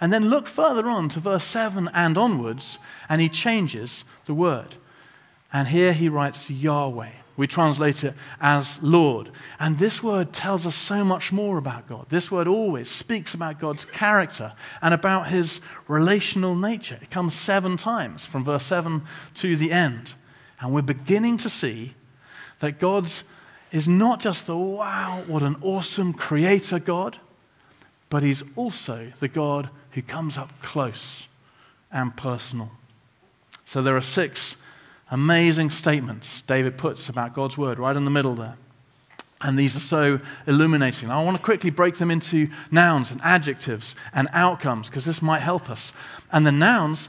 And 0.00 0.12
then 0.12 0.30
look 0.30 0.46
further 0.46 0.88
on 0.88 1.08
to 1.10 1.20
verse 1.20 1.44
7 1.44 1.90
and 1.92 2.16
onwards, 2.16 2.78
and 3.08 3.20
he 3.20 3.28
changes 3.28 4.04
the 4.26 4.34
word. 4.34 4.76
And 5.52 5.68
here 5.68 5.92
he 5.92 6.08
writes 6.08 6.50
Yahweh. 6.50 7.10
We 7.38 7.46
translate 7.46 8.02
it 8.02 8.14
as 8.40 8.82
Lord. 8.82 9.30
And 9.60 9.78
this 9.78 10.02
word 10.02 10.32
tells 10.32 10.66
us 10.66 10.74
so 10.74 11.04
much 11.04 11.32
more 11.32 11.56
about 11.56 11.86
God. 11.86 12.06
This 12.08 12.32
word 12.32 12.48
always 12.48 12.90
speaks 12.90 13.32
about 13.32 13.60
God's 13.60 13.84
character 13.84 14.54
and 14.82 14.92
about 14.92 15.28
his 15.28 15.60
relational 15.86 16.56
nature. 16.56 16.98
It 17.00 17.10
comes 17.10 17.34
seven 17.34 17.76
times 17.76 18.24
from 18.24 18.44
verse 18.44 18.66
7 18.66 19.02
to 19.36 19.56
the 19.56 19.70
end. 19.70 20.14
And 20.60 20.74
we're 20.74 20.82
beginning 20.82 21.36
to 21.38 21.48
see 21.48 21.94
that 22.58 22.80
God's 22.80 23.22
is 23.70 23.86
not 23.86 24.18
just 24.18 24.46
the 24.46 24.56
wow, 24.56 25.22
what 25.28 25.44
an 25.44 25.56
awesome 25.62 26.14
creator 26.14 26.80
God, 26.80 27.18
but 28.10 28.24
he's 28.24 28.42
also 28.56 29.12
the 29.20 29.28
God 29.28 29.68
who 29.92 30.02
comes 30.02 30.36
up 30.36 30.50
close 30.60 31.28
and 31.92 32.16
personal. 32.16 32.72
So 33.64 33.80
there 33.80 33.96
are 33.96 34.02
six 34.02 34.56
amazing 35.10 35.70
statements 35.70 36.40
David 36.42 36.78
puts 36.78 37.08
about 37.08 37.34
God's 37.34 37.56
word 37.56 37.78
right 37.78 37.96
in 37.96 38.04
the 38.04 38.10
middle 38.10 38.34
there. 38.34 38.56
And 39.40 39.56
these 39.58 39.76
are 39.76 39.80
so 39.80 40.20
illuminating. 40.46 41.10
I 41.10 41.22
want 41.22 41.36
to 41.36 41.42
quickly 41.42 41.70
break 41.70 41.98
them 41.98 42.10
into 42.10 42.48
nouns 42.72 43.12
and 43.12 43.20
adjectives 43.22 43.94
and 44.12 44.28
outcomes 44.32 44.88
because 44.88 45.04
this 45.04 45.22
might 45.22 45.40
help 45.40 45.70
us. 45.70 45.92
And 46.32 46.44
the 46.44 46.52
nouns, 46.52 47.08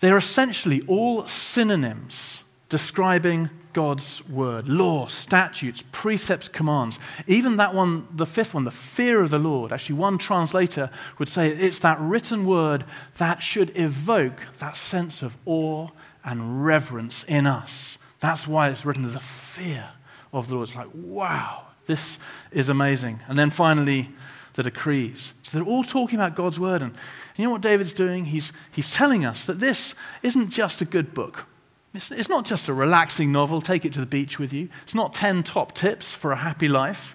they're 0.00 0.16
essentially 0.16 0.82
all 0.88 1.28
synonyms 1.28 2.42
describing 2.68 3.50
God's 3.72 4.26
word 4.26 4.68
law, 4.68 5.06
statutes, 5.06 5.84
precepts, 5.92 6.48
commands. 6.48 6.98
Even 7.26 7.58
that 7.58 7.74
one, 7.74 8.08
the 8.10 8.26
fifth 8.26 8.54
one, 8.54 8.64
the 8.64 8.70
fear 8.70 9.22
of 9.22 9.30
the 9.30 9.38
Lord, 9.38 9.70
actually, 9.70 9.96
one 9.96 10.18
translator 10.18 10.90
would 11.18 11.28
say 11.28 11.50
it's 11.50 11.78
that 11.80 12.00
written 12.00 12.46
word 12.46 12.84
that 13.18 13.42
should 13.42 13.70
evoke 13.76 14.46
that 14.58 14.76
sense 14.76 15.22
of 15.22 15.36
awe 15.44 15.90
and 16.26 16.66
reverence 16.66 17.22
in 17.22 17.46
us. 17.46 17.96
That's 18.20 18.46
why 18.46 18.68
it's 18.68 18.84
written 18.84 19.10
the 19.10 19.20
fear 19.20 19.90
of 20.32 20.48
the 20.48 20.56
Lord. 20.56 20.68
It's 20.68 20.76
like, 20.76 20.88
wow, 20.92 21.62
this 21.86 22.18
is 22.50 22.68
amazing. 22.68 23.20
And 23.28 23.38
then 23.38 23.50
finally, 23.50 24.10
the 24.54 24.64
decrees. 24.64 25.32
So 25.44 25.58
they're 25.58 25.68
all 25.68 25.84
talking 25.84 26.18
about 26.18 26.34
God's 26.34 26.58
word. 26.58 26.82
And 26.82 26.94
you 27.36 27.44
know 27.44 27.52
what 27.52 27.60
David's 27.60 27.92
doing? 27.92 28.26
He's, 28.26 28.52
he's 28.72 28.90
telling 28.90 29.24
us 29.24 29.44
that 29.44 29.60
this 29.60 29.94
isn't 30.22 30.50
just 30.50 30.82
a 30.82 30.84
good 30.84 31.14
book. 31.14 31.46
It's, 31.94 32.10
it's 32.10 32.28
not 32.28 32.44
just 32.44 32.68
a 32.68 32.74
relaxing 32.74 33.30
novel, 33.30 33.62
take 33.62 33.84
it 33.84 33.92
to 33.94 34.00
the 34.00 34.06
beach 34.06 34.38
with 34.38 34.52
you. 34.52 34.68
It's 34.82 34.94
not 34.94 35.14
10 35.14 35.44
top 35.44 35.72
tips 35.72 36.12
for 36.12 36.32
a 36.32 36.36
happy 36.36 36.68
life. 36.68 37.14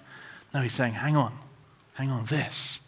No, 0.54 0.60
he's 0.60 0.74
saying, 0.74 0.94
hang 0.94 1.16
on, 1.16 1.36
hang 1.94 2.10
on, 2.10 2.24
this 2.26 2.80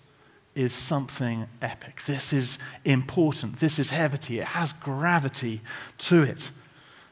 is 0.54 0.72
something 0.72 1.46
epic. 1.60 2.02
This 2.06 2.32
is 2.32 2.58
important. 2.84 3.58
This 3.58 3.78
is 3.78 3.90
heavy. 3.90 4.38
It 4.38 4.46
has 4.46 4.72
gravity 4.72 5.60
to 5.98 6.22
it. 6.22 6.50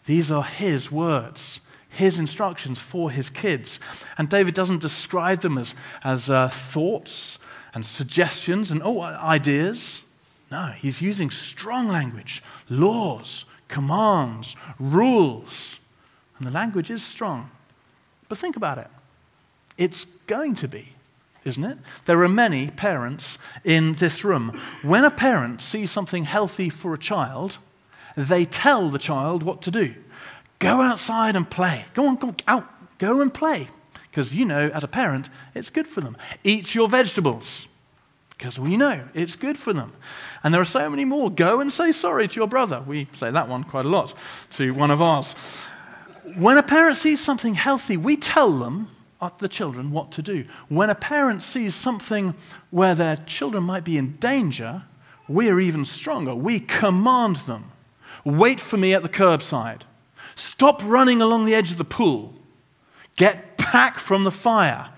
These 0.05 0.31
are 0.31 0.45
his 0.45 0.91
words, 0.91 1.61
his 1.89 2.19
instructions 2.19 2.79
for 2.79 3.11
his 3.11 3.31
kids. 3.31 3.81
And 4.19 4.29
David 4.29 4.55
doesn't 4.55 4.81
describe 4.81 5.41
them 5.41 5.59
as, 5.59 5.75
as 6.03 6.31
uh, 6.31 6.49
thoughts 6.49 7.39
and 7.75 7.85
suggestions 7.87 8.71
and 8.71 8.83
oh, 8.83 9.01
ideas. 9.01 10.03
No, 10.51 10.67
he's 10.77 11.01
using 11.01 11.31
strong 11.31 11.89
language, 11.89 12.43
laws, 12.69 13.45
commands, 13.69 14.55
rules. 14.79 15.79
And 16.39 16.47
the 16.47 16.51
language 16.51 16.91
is 16.91 17.03
strong. 17.03 17.51
But 18.29 18.39
think 18.39 18.57
about 18.57 18.79
it. 18.79 18.89
It's 19.79 20.05
going 20.05 20.55
to 20.57 20.69
be, 20.69 20.93
isn't 21.45 21.65
it? 21.65 21.79
There 22.05 22.23
are 22.23 22.29
many 22.29 22.71
parents 22.71 23.39
in 23.65 23.95
this 23.95 24.25
room. 24.25 24.61
When 24.83 25.05
a 25.05 25.11
parent 25.11 25.61
sees 25.61 25.91
something 25.91 26.25
healthy 26.25 26.69
for 26.69 26.95
a 26.95 26.99
child, 26.99 27.59
they 28.17 28.45
tell 28.45 28.89
the 28.89 28.99
child 28.99 29.43
what 29.43 29.63
to 29.63 29.71
do. 29.71 29.95
Go 30.59 30.81
outside 30.81 31.35
and 31.35 31.51
play. 31.51 31.87
Go 31.95 32.07
on, 32.07 32.17
go 32.17 32.35
out, 32.47 32.69
go 32.99 33.21
and 33.21 33.33
play. 33.33 33.69
Because 34.11 34.35
you 34.35 34.45
know, 34.45 34.69
as 34.69 34.85
a 34.85 34.89
parent, 34.89 35.29
it's 35.55 35.71
good 35.71 35.89
for 35.89 36.01
them. 36.01 36.17
Eat 36.45 36.75
your 36.75 36.89
vegetables 36.89 37.67
because 38.43 38.59
we 38.59 38.77
know 38.77 39.09
it's 39.15 39.37
good 39.37 39.57
for 39.57 39.73
them. 39.73 39.93
And 40.43 40.53
there 40.53 40.61
are 40.61 40.65
so 40.65 40.91
many 40.91 41.05
more. 41.05 41.31
Go 41.31 41.61
and 41.61 41.73
say 41.73 41.93
sorry 41.93 42.27
to 42.27 42.35
your 42.35 42.49
brother. 42.49 42.83
We 42.85 43.07
say 43.13 43.31
that 43.31 43.49
one 43.49 43.63
quite 43.63 43.87
a 43.87 43.89
lot 43.89 44.15
to 44.53 44.73
one 44.73 44.91
of 44.91 45.01
ours. 45.01 45.35
When 46.37 46.59
a 46.59 46.63
parent 46.65 46.97
sees 46.97 47.21
something 47.21 47.55
healthy, 47.55 47.97
we 47.97 48.17
tell 48.17 48.51
them, 48.59 48.89
the 49.39 49.49
children, 49.49 49.91
what 49.91 50.13
to 50.13 50.23
do. 50.23 50.45
When 50.69 50.91
a 50.91 50.95
parent 50.95 51.43
sees 51.43 51.75
something 51.75 52.35
where 52.71 52.95
their 52.95 53.17
children 53.17 53.65
might 53.65 53.85
be 53.85 53.97
in 53.97 54.17
danger, 54.17 54.83
we 55.29 55.49
are 55.49 55.61
even 55.61 55.85
stronger. 55.85 56.35
We 56.35 56.61
command 56.61 57.37
them 57.37 57.73
wait 58.25 58.61
for 58.61 58.77
me 58.77 58.95
at 58.95 59.03
the 59.03 59.09
curbside, 59.09 59.83
stop 60.35 60.83
running 60.85 61.21
along 61.21 61.45
the 61.45 61.55
edge 61.55 61.73
of 61.73 61.79
the 61.79 61.85
pool, 61.85 62.35
get 63.17 63.57
back 63.57 63.99
from 63.99 64.25
the 64.25 64.31
fire 64.31 64.91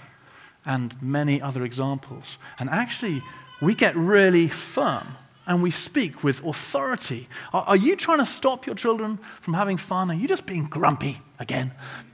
and 0.64 1.00
many 1.02 1.40
other 1.40 1.62
examples. 1.62 2.38
And 2.58 2.70
actually, 2.70 3.22
we 3.60 3.74
get 3.74 3.96
really 3.96 4.48
firm 4.48 5.16
and 5.46 5.62
we 5.62 5.70
speak 5.70 6.24
with 6.24 6.44
authority. 6.44 7.28
Are, 7.52 7.62
are, 7.62 7.76
you 7.76 7.96
trying 7.96 8.18
to 8.18 8.26
stop 8.26 8.66
your 8.66 8.74
children 8.74 9.18
from 9.40 9.54
having 9.54 9.76
fun? 9.76 10.10
Are 10.10 10.14
you 10.14 10.26
just 10.26 10.46
being 10.46 10.64
grumpy 10.64 11.20
again? 11.38 11.72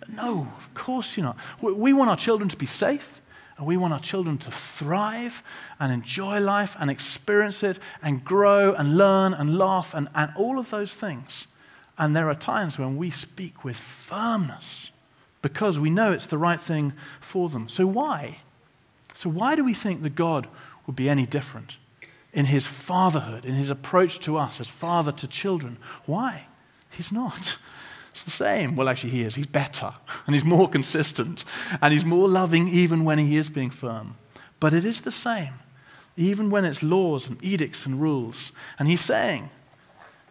No, 0.09 0.49
of 0.59 0.75
course 0.75 1.17
you're 1.17 1.25
not. 1.25 1.37
We, 1.63 1.73
we 1.73 1.93
want 1.93 2.11
our 2.11 2.17
children 2.17 2.49
to 2.49 2.57
be 2.57 2.67
safe. 2.67 3.21
And 3.57 3.67
we 3.67 3.77
want 3.77 3.93
our 3.93 4.01
children 4.01 4.39
to 4.39 4.51
thrive 4.51 5.43
and 5.79 5.93
enjoy 5.93 6.41
life 6.41 6.75
and 6.81 6.91
experience 6.91 7.63
it 7.63 7.79
and 8.03 8.25
grow 8.25 8.73
and 8.73 8.97
learn 8.97 9.35
and 9.35 9.59
laugh 9.59 9.93
and, 9.93 10.09
and 10.15 10.33
all 10.35 10.59
of 10.59 10.71
those 10.71 10.95
things. 10.95 11.47
And 11.99 12.17
there 12.17 12.31
are 12.31 12.35
times 12.35 12.79
when 12.79 12.97
we 12.97 13.11
speak 13.11 13.63
with 13.63 13.77
firmness 13.77 14.91
because 15.43 15.79
we 15.79 15.91
know 15.91 16.11
it's 16.11 16.25
the 16.25 16.39
right 16.39 16.61
thing 16.61 16.95
for 17.21 17.51
them. 17.51 17.69
So, 17.69 17.87
why? 17.87 18.39
So, 19.15 19.29
why 19.29 19.57
do 19.57 19.63
we 19.63 19.75
think 19.75 20.03
that 20.05 20.15
God 20.15 20.49
would 20.87 20.97
be 20.97 21.11
any 21.11 21.27
different 21.27 21.77
in 22.33 22.47
his 22.47 22.67
fatherhood, 22.67 23.45
in 23.45 23.55
his 23.55 23.71
approach 23.71 24.21
to 24.21 24.37
us 24.37 24.61
as 24.61 24.67
father 24.67 25.13
to 25.13 25.27
children? 25.27 25.77
Why? 26.07 26.47
He's 26.91 27.13
not. 27.13 27.57
It's 28.13 28.25
the 28.25 28.31
same. 28.31 28.77
Well, 28.77 28.89
actually, 28.89 29.11
he 29.11 29.23
is. 29.23 29.37
He's 29.37 29.47
better, 29.47 29.95
and 30.27 30.35
he's 30.35 30.45
more 30.45 30.69
consistent, 30.69 31.45
and 31.81 31.93
he's 31.93 32.05
more 32.05 32.29
loving 32.29 32.69
even 32.69 33.05
when 33.05 33.19
he 33.19 33.37
is 33.37 33.51
being 33.51 33.71
firm. 33.71 34.17
But 34.59 34.75
it 34.75 34.85
is 34.85 35.03
the 35.03 35.11
same, 35.11 35.55
even 36.17 36.51
when 36.51 36.65
it's 36.65 36.83
laws 36.83 37.29
and 37.29 37.43
edicts 37.43 37.87
and 37.87 38.01
rules. 38.01 38.53
And 38.79 38.89
he's 38.89 39.01
saying, 39.01 39.51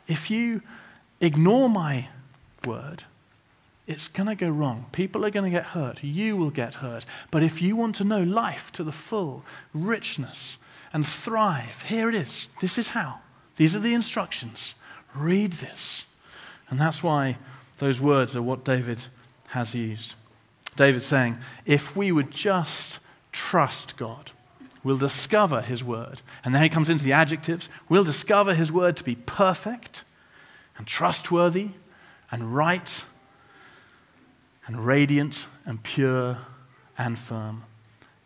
if 0.08 0.30
you 0.30 0.62
ignore 1.22 1.70
my 1.70 2.10
word, 2.66 3.04
it's 3.88 4.08
going 4.08 4.28
to 4.28 4.36
go 4.36 4.50
wrong. 4.50 4.86
People 4.92 5.26
are 5.26 5.32
going 5.32 5.52
to 5.52 5.58
get 5.58 5.68
hurt. 5.68 6.04
You 6.04 6.38
will 6.38 6.52
get 6.52 6.76
hurt. 6.76 7.06
But 7.32 7.42
if 7.42 7.60
you 7.60 7.76
want 7.76 7.96
to 7.96 8.04
know 8.04 8.22
life 8.22 8.72
to 8.74 8.84
the 8.84 8.92
full, 8.92 9.44
richness, 9.74 10.58
and 10.94 11.06
thrive, 11.06 11.84
here 11.84 12.10
it 12.10 12.16
is. 12.16 12.50
This 12.62 12.78
is 12.78 12.90
how. 12.90 13.20
These 13.56 13.76
are 13.76 13.80
the 13.80 13.94
instructions. 13.94 14.74
Read 15.16 15.54
this. 15.54 16.06
And 16.70 16.80
that's 16.80 17.04
why 17.04 17.38
those 17.78 18.00
words 18.00 18.36
are 18.36 18.42
what 18.42 18.64
David 18.64 19.04
has 19.50 19.74
used. 19.76 20.16
David's 20.76 21.06
saying, 21.06 21.38
if 21.66 21.96
we 21.96 22.12
would 22.12 22.32
just 22.32 23.00
trust 23.32 23.98
God, 23.98 24.32
we'll 24.84 24.98
discover 24.98 25.62
his 25.62 25.84
word. 25.84 26.22
And 26.44 26.56
then 26.56 26.64
he 26.64 26.70
comes 26.70 26.90
into 26.90 27.04
the 27.04 27.14
adjectives. 27.14 27.70
We'll 27.90 28.04
discover 28.04 28.54
his 28.54 28.72
word 28.72 28.96
to 28.98 29.04
be 29.04 29.16
perfect 29.16 30.04
and 30.78 30.88
trustworthy 30.88 31.72
and 32.32 32.56
right 32.56 33.04
and 34.66 34.86
radiant 34.86 35.48
and 35.66 35.82
pure 35.84 36.38
and 36.98 37.18
firm. 37.18 37.64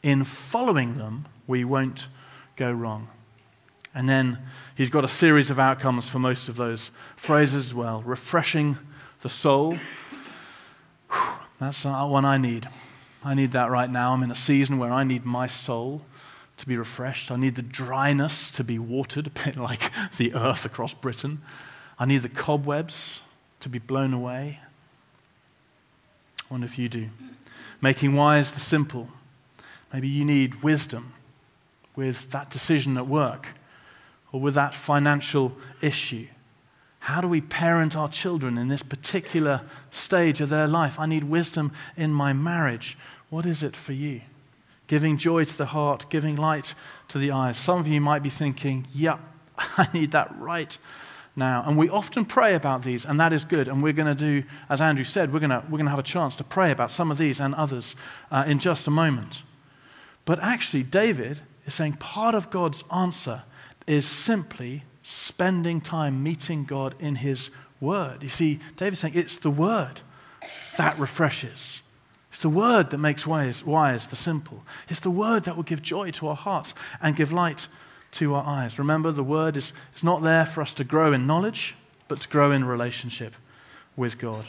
In 0.03 0.25
following 0.25 0.95
them, 0.95 1.25
we 1.47 1.63
won't 1.63 2.07
go 2.55 2.71
wrong. 2.71 3.07
And 3.95 4.09
then 4.09 4.39
he's 4.75 4.89
got 4.89 5.03
a 5.03 5.07
series 5.07 5.49
of 5.49 5.59
outcomes 5.59 6.09
for 6.09 6.19
most 6.19 6.49
of 6.49 6.55
those 6.55 6.91
phrases 7.15 7.67
as 7.67 7.73
well. 7.73 8.01
Refreshing 8.05 8.77
the 9.21 9.29
soul. 9.29 9.77
That's 11.59 11.85
one 11.85 12.25
I 12.25 12.37
need. 12.37 12.67
I 13.23 13.33
need 13.35 13.51
that 13.51 13.69
right 13.69 13.89
now. 13.89 14.13
I'm 14.13 14.23
in 14.23 14.31
a 14.31 14.35
season 14.35 14.79
where 14.79 14.91
I 14.91 15.03
need 15.03 15.25
my 15.25 15.47
soul 15.47 16.01
to 16.57 16.65
be 16.65 16.75
refreshed. 16.77 17.31
I 17.31 17.35
need 17.35 17.55
the 17.55 17.61
dryness 17.61 18.49
to 18.51 18.63
be 18.63 18.79
watered, 18.79 19.27
a 19.27 19.29
bit 19.29 19.57
like 19.57 19.91
the 20.17 20.33
earth 20.33 20.65
across 20.65 20.93
Britain. 20.93 21.41
I 21.99 22.05
need 22.05 22.23
the 22.23 22.29
cobwebs 22.29 23.21
to 23.59 23.69
be 23.69 23.79
blown 23.79 24.13
away 24.13 24.59
wonder 26.53 26.67
if 26.67 26.77
you 26.77 26.87
do. 26.87 27.09
Making 27.81 28.13
wise 28.13 28.51
the 28.51 28.59
simple. 28.59 29.09
Maybe 29.91 30.07
you 30.07 30.23
need 30.23 30.61
wisdom 30.61 31.13
with 31.95 32.31
that 32.31 32.49
decision 32.49 32.97
at 32.97 33.07
work 33.07 33.49
or 34.31 34.41
with 34.41 34.55
that 34.55 34.73
financial 34.73 35.55
issue. 35.81 36.27
How 36.99 37.19
do 37.19 37.27
we 37.27 37.41
parent 37.41 37.97
our 37.97 38.09
children 38.09 38.57
in 38.57 38.69
this 38.69 38.81
particular 38.81 39.61
stage 39.91 40.39
of 40.39 40.49
their 40.49 40.67
life? 40.67 40.99
I 40.99 41.05
need 41.05 41.25
wisdom 41.25 41.73
in 41.97 42.13
my 42.13 42.31
marriage. 42.31 42.97
What 43.29 43.45
is 43.45 43.61
it 43.61 43.75
for 43.75 43.91
you? 43.91 44.21
Giving 44.87 45.17
joy 45.17 45.43
to 45.43 45.57
the 45.57 45.65
heart, 45.67 46.09
giving 46.09 46.35
light 46.35 46.73
to 47.09 47.17
the 47.17 47.31
eyes. 47.31 47.57
Some 47.57 47.79
of 47.79 47.87
you 47.87 47.99
might 47.99 48.23
be 48.23 48.29
thinking, 48.29 48.87
yep, 48.93 49.19
I 49.57 49.89
need 49.93 50.11
that 50.11 50.33
right 50.39 50.77
now. 51.35 51.63
And 51.65 51.77
we 51.77 51.89
often 51.89 52.25
pray 52.25 52.55
about 52.55 52.83
these, 52.83 53.05
and 53.05 53.19
that 53.19 53.33
is 53.33 53.43
good. 53.43 53.67
And 53.67 53.83
we're 53.83 53.93
going 53.93 54.15
to 54.15 54.41
do, 54.41 54.47
as 54.69 54.81
Andrew 54.81 55.03
said, 55.03 55.33
we're 55.33 55.39
going 55.39 55.49
to, 55.49 55.63
we're 55.69 55.79
to 55.79 55.89
have 55.89 55.99
a 55.99 56.03
chance 56.03 56.35
to 56.37 56.43
pray 56.43 56.71
about 56.71 56.91
some 56.91 57.11
of 57.11 57.17
these 57.17 57.39
and 57.39 57.53
others 57.55 57.95
uh, 58.31 58.43
in 58.47 58.59
just 58.59 58.87
a 58.87 58.91
moment. 58.91 59.43
But 60.25 60.39
actually, 60.39 60.83
David 60.83 61.41
is 61.65 61.73
saying 61.73 61.93
part 61.93 62.35
of 62.35 62.49
God's 62.49 62.83
answer 62.93 63.43
is 63.87 64.07
simply 64.07 64.83
spending 65.01 65.81
time 65.81 66.23
meeting 66.23 66.63
God 66.63 66.95
in 66.99 67.15
His 67.15 67.49
Word. 67.79 68.23
You 68.23 68.29
see, 68.29 68.59
David's 68.77 69.01
saying 69.01 69.13
it's 69.15 69.37
the 69.37 69.51
Word 69.51 70.01
that 70.77 70.97
refreshes, 70.97 71.81
It's 72.29 72.39
the 72.39 72.49
word 72.49 72.89
that 72.89 72.97
makes 72.97 73.27
wise, 73.27 73.63
wise 73.63 74.07
the 74.07 74.15
simple. 74.15 74.63
It's 74.89 74.99
the 74.99 75.11
word 75.11 75.43
that 75.43 75.55
will 75.55 75.63
give 75.63 75.81
joy 75.81 76.11
to 76.11 76.27
our 76.27 76.35
hearts 76.35 76.73
and 77.01 77.15
give 77.15 77.31
light 77.31 77.67
to 78.13 78.33
our 78.33 78.45
eyes. 78.45 78.79
Remember, 78.79 79.11
the 79.11 79.23
word 79.23 79.55
is, 79.55 79.73
is 79.95 80.03
not 80.03 80.23
there 80.23 80.45
for 80.45 80.61
us 80.61 80.73
to 80.75 80.83
grow 80.83 81.13
in 81.13 81.27
knowledge, 81.27 81.75
but 82.07 82.21
to 82.21 82.29
grow 82.29 82.51
in 82.51 82.65
relationship 82.65 83.35
with 83.95 84.17
God. 84.17 84.47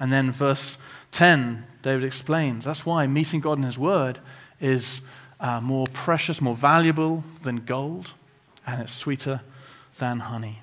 And 0.00 0.12
then 0.12 0.32
verse 0.32 0.78
10, 1.12 1.64
David 1.82 2.04
explains 2.04 2.64
that's 2.64 2.86
why 2.86 3.06
meeting 3.06 3.40
God 3.40 3.58
in 3.58 3.64
his 3.64 3.78
word 3.78 4.18
is 4.60 5.02
uh, 5.42 5.60
more 5.60 5.86
precious, 5.92 6.40
more 6.40 6.54
valuable 6.54 7.24
than 7.42 7.56
gold, 7.56 8.12
and 8.64 8.80
it's 8.80 8.92
sweeter 8.92 9.42
than 9.98 10.20
honey. 10.20 10.60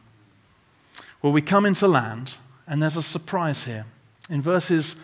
Well, 1.22 1.34
we 1.34 1.42
come 1.42 1.66
into 1.66 1.88
land, 1.88 2.36
and 2.66 2.82
there's 2.82 2.96
a 2.96 3.04
surprise 3.04 3.66
here. 3.66 3.86
In 4.30 4.42
verses 4.42 4.96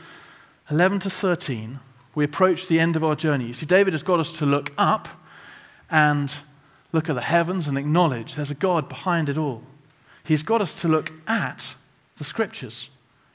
11 0.72 1.02
to 1.02 1.10
13, 1.10 1.80
we 2.16 2.24
approach 2.24 2.68
the 2.68 2.80
end 2.80 2.96
of 2.96 3.04
our 3.04 3.16
journey. 3.16 3.48
You 3.48 3.54
see, 3.54 3.66
David 3.66 3.94
has 3.94 4.02
got 4.02 4.22
us 4.22 4.32
to 4.38 4.46
look 4.46 4.72
up 4.78 5.10
and 5.92 6.36
look 6.94 7.10
at 7.10 7.16
the 7.16 7.22
heavens 7.22 7.68
and 7.68 7.78
acknowledge 7.78 8.36
there's 8.36 8.52
a 8.52 8.56
God 8.56 8.88
behind 8.88 9.28
it 9.28 9.38
all. 9.38 9.62
He's 10.24 10.42
got 10.42 10.62
us 10.62 10.74
to 10.76 10.88
look 10.88 11.12
at 11.28 11.76
the 12.18 12.24
scriptures 12.24 12.90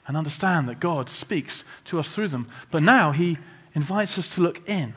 and 0.07 0.17
understand 0.17 0.67
that 0.67 0.79
God 0.79 1.07
speaks 1.07 1.63
to 1.85 1.99
us 1.99 2.09
through 2.09 2.29
them. 2.29 2.47
But 2.71 2.81
now 2.81 3.11
he 3.11 3.37
invites 3.75 4.17
us 4.17 4.27
to 4.29 4.41
look 4.41 4.67
in 4.67 4.95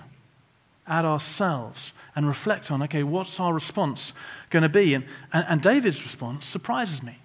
at 0.86 1.04
ourselves 1.04 1.92
and 2.14 2.26
reflect 2.26 2.70
on 2.70 2.82
okay, 2.82 3.02
what's 3.02 3.40
our 3.40 3.52
response 3.52 4.12
going 4.50 4.62
to 4.62 4.68
be? 4.68 4.94
And, 4.94 5.04
and, 5.32 5.46
and 5.48 5.62
David's 5.62 6.02
response 6.02 6.46
surprises 6.46 7.02
me. 7.02 7.18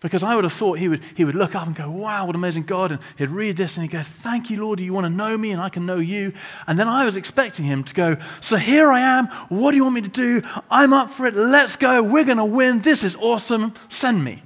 Because 0.00 0.22
I 0.22 0.36
would 0.36 0.44
have 0.44 0.52
thought 0.52 0.78
he 0.78 0.86
would, 0.86 1.02
he 1.16 1.24
would 1.24 1.34
look 1.34 1.56
up 1.56 1.66
and 1.66 1.74
go, 1.74 1.90
Wow, 1.90 2.26
what 2.26 2.36
amazing 2.36 2.62
God. 2.62 2.92
And 2.92 3.00
he'd 3.16 3.30
read 3.30 3.56
this 3.56 3.76
and 3.76 3.82
he'd 3.82 3.90
go, 3.90 4.02
Thank 4.02 4.48
you, 4.48 4.62
Lord. 4.62 4.78
Do 4.78 4.84
you 4.84 4.92
want 4.92 5.06
to 5.06 5.10
know 5.10 5.36
me 5.36 5.50
and 5.50 5.60
I 5.60 5.68
can 5.70 5.86
know 5.86 5.96
you? 5.96 6.32
And 6.68 6.78
then 6.78 6.86
I 6.86 7.04
was 7.04 7.16
expecting 7.16 7.64
him 7.64 7.82
to 7.82 7.94
go, 7.94 8.16
So 8.40 8.56
here 8.56 8.92
I 8.92 9.00
am. 9.00 9.26
What 9.48 9.72
do 9.72 9.76
you 9.76 9.82
want 9.82 9.96
me 9.96 10.02
to 10.02 10.08
do? 10.08 10.42
I'm 10.70 10.92
up 10.92 11.10
for 11.10 11.26
it. 11.26 11.34
Let's 11.34 11.74
go. 11.74 12.00
We're 12.00 12.24
going 12.24 12.38
to 12.38 12.44
win. 12.44 12.80
This 12.82 13.02
is 13.02 13.16
awesome. 13.16 13.74
Send 13.88 14.22
me. 14.22 14.42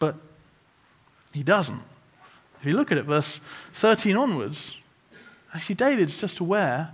But 0.00 0.16
he 1.32 1.44
doesn't. 1.44 1.82
If 2.60 2.66
you 2.66 2.76
look 2.76 2.90
at 2.90 2.98
it, 2.98 3.04
verse 3.04 3.40
13 3.74 4.16
onwards, 4.16 4.76
actually, 5.54 5.76
David's 5.76 6.20
just 6.20 6.40
aware 6.40 6.92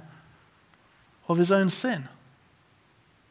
of 1.28 1.38
his 1.38 1.50
own 1.50 1.70
sin. 1.70 2.08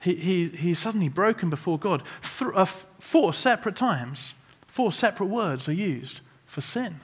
He, 0.02 0.16
he, 0.16 0.48
he's 0.50 0.80
suddenly 0.80 1.10
broken 1.10 1.50
before 1.50 1.80
God. 1.80 2.04
Uh, 2.40 2.66
four 2.66 3.34
separate 3.34 3.76
times, 3.76 4.34
four 4.68 4.92
separate 4.92 5.28
words 5.28 5.68
are 5.68 5.74
used 5.74 6.22
for 6.46 6.62
sin 6.62 7.00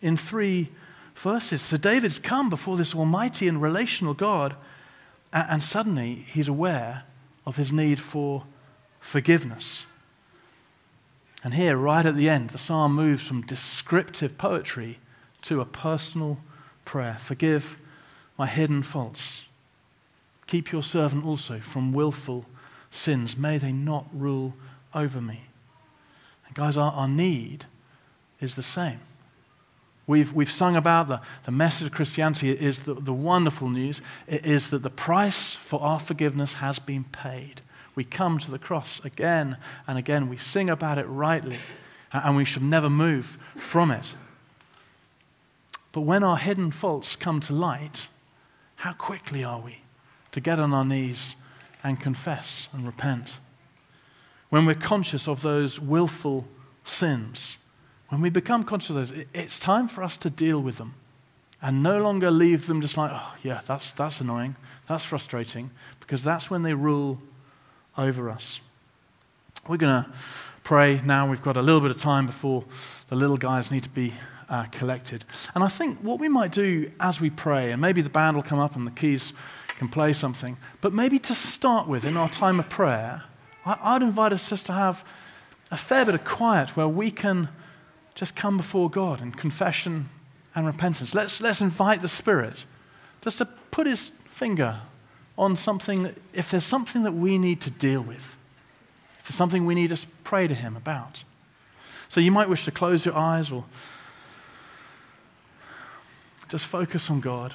in 0.00 0.16
three 0.16 0.70
verses. 1.14 1.60
So 1.60 1.76
David's 1.76 2.18
come 2.18 2.48
before 2.48 2.76
this 2.76 2.94
almighty 2.94 3.46
and 3.46 3.60
relational 3.60 4.14
God, 4.14 4.54
and, 5.32 5.46
and 5.50 5.62
suddenly 5.62 6.26
he's 6.28 6.48
aware 6.48 7.04
of 7.44 7.56
his 7.56 7.72
need 7.72 8.00
for 8.00 8.44
forgiveness. 9.00 9.84
And 11.42 11.54
here, 11.54 11.76
right 11.76 12.04
at 12.04 12.16
the 12.16 12.28
end, 12.28 12.50
the 12.50 12.58
psalm 12.58 12.94
moves 12.94 13.26
from 13.26 13.42
descriptive 13.42 14.36
poetry 14.36 14.98
to 15.42 15.60
a 15.60 15.64
personal 15.64 16.38
prayer. 16.84 17.16
Forgive 17.18 17.78
my 18.38 18.46
hidden 18.46 18.82
faults. 18.82 19.42
Keep 20.50 20.72
your 20.72 20.82
servant 20.82 21.24
also 21.24 21.60
from 21.60 21.92
willful 21.92 22.44
sins. 22.90 23.36
May 23.36 23.56
they 23.56 23.70
not 23.70 24.06
rule 24.12 24.56
over 24.92 25.20
me. 25.20 25.44
And 26.44 26.56
guys, 26.56 26.76
our, 26.76 26.90
our 26.90 27.06
need 27.06 27.66
is 28.40 28.56
the 28.56 28.62
same. 28.62 28.98
We've, 30.08 30.32
we've 30.32 30.50
sung 30.50 30.74
about 30.74 31.06
the, 31.06 31.20
the 31.44 31.52
message 31.52 31.86
of 31.86 31.92
Christianity 31.92 32.50
is 32.50 32.80
the, 32.80 32.94
the 32.94 33.12
wonderful 33.12 33.68
news 33.68 34.02
it 34.26 34.44
is 34.44 34.70
that 34.70 34.82
the 34.82 34.90
price 34.90 35.54
for 35.54 35.80
our 35.82 36.00
forgiveness 36.00 36.54
has 36.54 36.80
been 36.80 37.04
paid. 37.04 37.60
We 37.94 38.02
come 38.02 38.40
to 38.40 38.50
the 38.50 38.58
cross 38.58 39.00
again 39.04 39.56
and 39.86 39.98
again. 39.98 40.28
We 40.28 40.36
sing 40.36 40.68
about 40.68 40.98
it 40.98 41.06
rightly, 41.06 41.58
and 42.12 42.36
we 42.36 42.44
should 42.44 42.64
never 42.64 42.90
move 42.90 43.38
from 43.56 43.92
it. 43.92 44.14
But 45.92 46.00
when 46.00 46.24
our 46.24 46.38
hidden 46.38 46.72
faults 46.72 47.14
come 47.14 47.38
to 47.38 47.52
light, 47.52 48.08
how 48.74 48.94
quickly 48.94 49.44
are 49.44 49.60
we 49.60 49.79
to 50.32 50.40
get 50.40 50.60
on 50.60 50.72
our 50.72 50.84
knees 50.84 51.36
and 51.82 52.00
confess 52.00 52.68
and 52.72 52.86
repent. 52.86 53.38
When 54.48 54.66
we're 54.66 54.74
conscious 54.74 55.28
of 55.28 55.42
those 55.42 55.80
willful 55.80 56.46
sins, 56.84 57.58
when 58.08 58.20
we 58.20 58.30
become 58.30 58.64
conscious 58.64 58.90
of 58.90 58.96
those, 58.96 59.24
it's 59.32 59.58
time 59.58 59.88
for 59.88 60.02
us 60.02 60.16
to 60.18 60.30
deal 60.30 60.60
with 60.60 60.76
them 60.76 60.94
and 61.62 61.82
no 61.82 62.02
longer 62.02 62.30
leave 62.30 62.66
them 62.66 62.80
just 62.80 62.96
like, 62.96 63.10
oh, 63.14 63.34
yeah, 63.42 63.60
that's, 63.66 63.92
that's 63.92 64.20
annoying, 64.20 64.56
that's 64.88 65.04
frustrating, 65.04 65.70
because 66.00 66.24
that's 66.24 66.50
when 66.50 66.62
they 66.62 66.74
rule 66.74 67.20
over 67.96 68.30
us. 68.30 68.60
We're 69.68 69.76
going 69.76 70.04
to 70.04 70.10
pray 70.64 71.00
now. 71.04 71.30
We've 71.30 71.42
got 71.42 71.56
a 71.56 71.62
little 71.62 71.80
bit 71.80 71.90
of 71.90 71.98
time 71.98 72.26
before 72.26 72.64
the 73.08 73.16
little 73.16 73.36
guys 73.36 73.70
need 73.70 73.82
to 73.82 73.90
be 73.90 74.14
uh, 74.48 74.64
collected. 74.64 75.24
And 75.54 75.62
I 75.62 75.68
think 75.68 75.98
what 75.98 76.18
we 76.18 76.28
might 76.28 76.50
do 76.52 76.90
as 76.98 77.20
we 77.20 77.30
pray, 77.30 77.72
and 77.72 77.80
maybe 77.80 78.02
the 78.02 78.10
band 78.10 78.36
will 78.36 78.42
come 78.42 78.58
up 78.58 78.74
and 78.74 78.86
the 78.86 78.90
keys 78.90 79.32
can 79.80 79.88
play 79.88 80.12
something. 80.12 80.58
But 80.82 80.92
maybe 80.92 81.18
to 81.20 81.34
start 81.34 81.88
with, 81.88 82.04
in 82.04 82.14
our 82.18 82.28
time 82.28 82.60
of 82.60 82.68
prayer, 82.68 83.22
I'd 83.64 84.02
invite 84.02 84.30
us 84.30 84.50
just 84.50 84.66
to 84.66 84.74
have 84.74 85.02
a 85.70 85.78
fair 85.78 86.04
bit 86.04 86.14
of 86.14 86.22
quiet 86.22 86.76
where 86.76 86.86
we 86.86 87.10
can 87.10 87.48
just 88.14 88.36
come 88.36 88.58
before 88.58 88.90
God 88.90 89.22
in 89.22 89.32
confession 89.32 90.10
and 90.54 90.66
repentance. 90.66 91.14
Let's, 91.14 91.40
let's 91.40 91.62
invite 91.62 92.02
the 92.02 92.08
Spirit 92.08 92.66
just 93.22 93.38
to 93.38 93.46
put 93.46 93.86
his 93.86 94.10
finger 94.26 94.80
on 95.38 95.56
something, 95.56 96.14
if 96.34 96.50
there's 96.50 96.64
something 96.64 97.02
that 97.02 97.12
we 97.14 97.38
need 97.38 97.62
to 97.62 97.70
deal 97.70 98.02
with, 98.02 98.36
if 99.18 99.28
there's 99.28 99.36
something 99.36 99.64
we 99.64 99.74
need 99.74 99.96
to 99.96 100.06
pray 100.24 100.46
to 100.46 100.54
him 100.54 100.76
about. 100.76 101.24
So 102.10 102.20
you 102.20 102.30
might 102.30 102.50
wish 102.50 102.66
to 102.66 102.70
close 102.70 103.06
your 103.06 103.16
eyes 103.16 103.50
or 103.50 103.64
just 106.50 106.66
focus 106.66 107.08
on 107.08 107.20
God. 107.20 107.54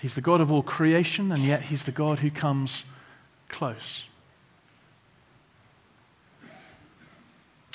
He's 0.00 0.14
the 0.14 0.20
God 0.20 0.40
of 0.40 0.52
all 0.52 0.62
creation, 0.62 1.32
and 1.32 1.42
yet 1.42 1.62
He's 1.62 1.84
the 1.84 1.92
God 1.92 2.20
who 2.20 2.30
comes 2.30 2.84
close. 3.48 4.04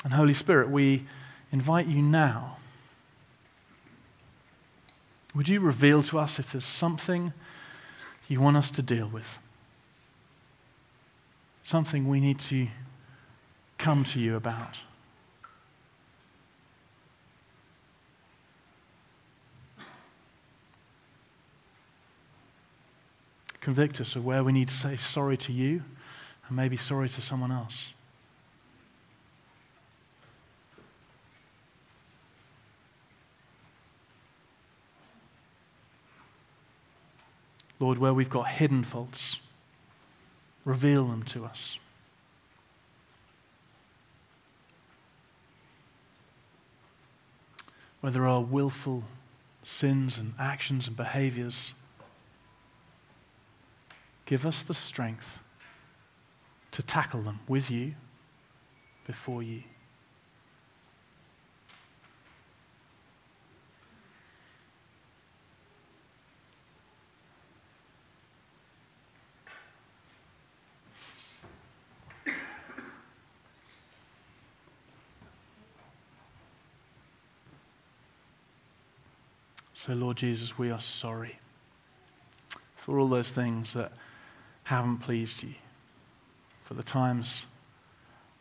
And 0.04 0.14
Holy 0.14 0.34
Spirit, 0.34 0.70
we 0.70 1.06
invite 1.52 1.88
you 1.88 2.02
now. 2.02 2.58
Would 5.36 5.50
you 5.50 5.60
reveal 5.60 6.04
to 6.04 6.20
us 6.20 6.40
if 6.40 6.52
there's 6.52 6.66
something 6.66 7.34
you 8.28 8.40
want 8.40 8.58
us 8.58 8.70
to 8.72 8.82
deal 8.82 9.08
with? 9.08 9.40
Something 11.64 12.08
we 12.08 12.20
need 12.20 12.40
to 12.40 12.68
come 13.78 14.04
to 14.06 14.20
you 14.20 14.36
about? 14.36 14.78
Convict 23.63 24.02
us 24.02 24.17
of 24.17 24.26
where 24.26 24.43
we 24.43 24.52
need 24.52 24.67
to 24.67 24.73
say 24.73 24.97
sorry 24.97 25.38
to 25.38 25.54
you 25.54 25.84
and 26.49 26.58
maybe 26.58 26.76
sorry 26.76 27.08
to 27.08 27.21
someone 27.21 27.49
else. 27.49 27.88
Lord, 37.80 37.99
where 37.99 38.13
we've 38.13 38.30
got 38.30 38.49
hidden 38.49 38.84
faults, 38.84 39.39
reveal 40.65 41.06
them 41.06 41.23
to 41.23 41.45
us. 41.45 41.80
Where 48.02 48.12
there 48.12 48.28
are 48.28 48.41
willful 48.41 49.06
sins 49.63 50.17
and 50.17 50.34
actions 50.38 50.89
and 50.89 50.97
behaviors 50.97 51.71
Give 54.26 54.46
us 54.46 54.64
the 54.64 54.74
strength 54.74 55.42
to 56.72 56.82
tackle 56.82 57.22
them 57.22 57.40
with 57.48 57.70
you, 57.70 57.96
before 59.06 59.44
you. 59.44 59.64
So, 79.76 79.92
Lord 79.92 80.16
Jesus, 80.16 80.58
we 80.58 80.72
are 80.72 80.80
sorry 80.80 81.40
for 82.78 83.00
all 83.00 83.10
those 83.10 83.32
things 83.32 83.74
that 83.74 83.92
haven't 84.63 84.99
pleased 84.99 85.43
you, 85.43 85.54
for 86.62 86.73
the 86.73 86.84
times 86.84 87.45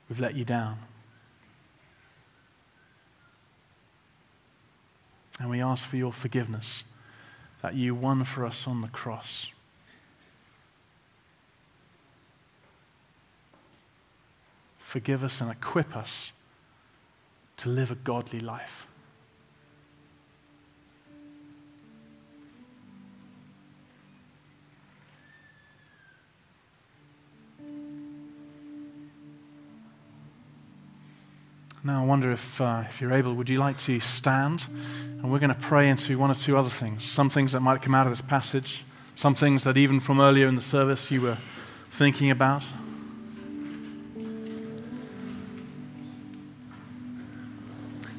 we've 0.08 0.20
let 0.20 0.37
you 0.37 0.44
down. 0.44 0.78
And 5.38 5.50
we 5.50 5.61
ask 5.61 5.87
for 5.87 5.96
your 5.96 6.12
forgiveness 6.12 6.85
that 7.62 7.74
you 7.74 7.94
won 7.94 8.24
for 8.24 8.44
us 8.44 8.66
on 8.66 8.80
the 8.80 8.88
cross. 8.88 9.48
Forgive 14.78 15.24
us 15.24 15.40
and 15.40 15.50
equip 15.50 15.96
us 15.96 16.32
to 17.56 17.68
live 17.68 17.90
a 17.90 17.94
godly 17.94 18.40
life. 18.40 18.87
Now, 31.85 32.01
I 32.01 32.07
wonder 32.07 32.31
if, 32.31 32.61
uh, 32.61 32.85
if 32.88 33.01
you're 33.01 33.12
able, 33.12 33.35
would 33.35 33.49
you 33.49 33.59
like 33.59 33.77
to 33.79 33.99
stand? 33.99 34.66
And 35.21 35.33
we're 35.33 35.40
going 35.40 35.53
to 35.53 35.61
pray 35.61 35.88
into 35.88 36.16
one 36.16 36.31
or 36.31 36.35
two 36.35 36.57
other 36.57 36.68
things. 36.68 37.03
Some 37.03 37.29
things 37.29 37.51
that 37.53 37.61
might 37.61 37.83
come 37.83 37.92
out 37.92 38.07
of 38.07 38.12
this 38.12 38.21
passage, 38.21 38.85
some 39.16 39.35
things 39.35 39.64
that 39.64 39.77
even 39.77 39.99
from 39.99 40.21
earlier 40.21 40.47
in 40.47 40.55
the 40.55 40.61
service 40.61 41.11
you 41.11 41.21
were 41.21 41.38
thinking 41.90 42.31
about. 42.31 42.62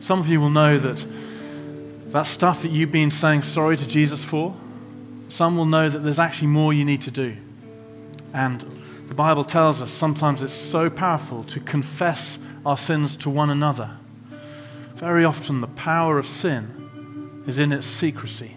Some 0.01 0.19
of 0.19 0.27
you 0.27 0.41
will 0.41 0.49
know 0.49 0.77
that 0.77 1.05
that 2.07 2.23
stuff 2.23 2.63
that 2.63 2.71
you've 2.71 2.91
been 2.91 3.11
saying 3.11 3.43
sorry 3.43 3.77
to 3.77 3.87
Jesus 3.87 4.21
for, 4.21 4.53
some 5.29 5.55
will 5.55 5.65
know 5.65 5.87
that 5.87 5.99
there's 5.99 6.19
actually 6.19 6.49
more 6.49 6.73
you 6.73 6.83
need 6.83 7.01
to 7.03 7.11
do. 7.11 7.37
And 8.33 8.59
the 9.07 9.13
Bible 9.13 9.45
tells 9.45 9.81
us 9.81 9.89
sometimes 9.89 10.43
it's 10.43 10.53
so 10.53 10.89
powerful 10.89 11.45
to 11.45 11.61
confess 11.61 12.37
our 12.65 12.77
sins 12.77 13.15
to 13.17 13.29
one 13.29 13.49
another. 13.49 13.97
Very 14.95 15.25
often, 15.25 15.61
the 15.61 15.67
power 15.67 16.17
of 16.17 16.27
sin 16.27 17.43
is 17.45 17.59
in 17.59 17.71
its 17.71 17.85
secrecy, 17.85 18.55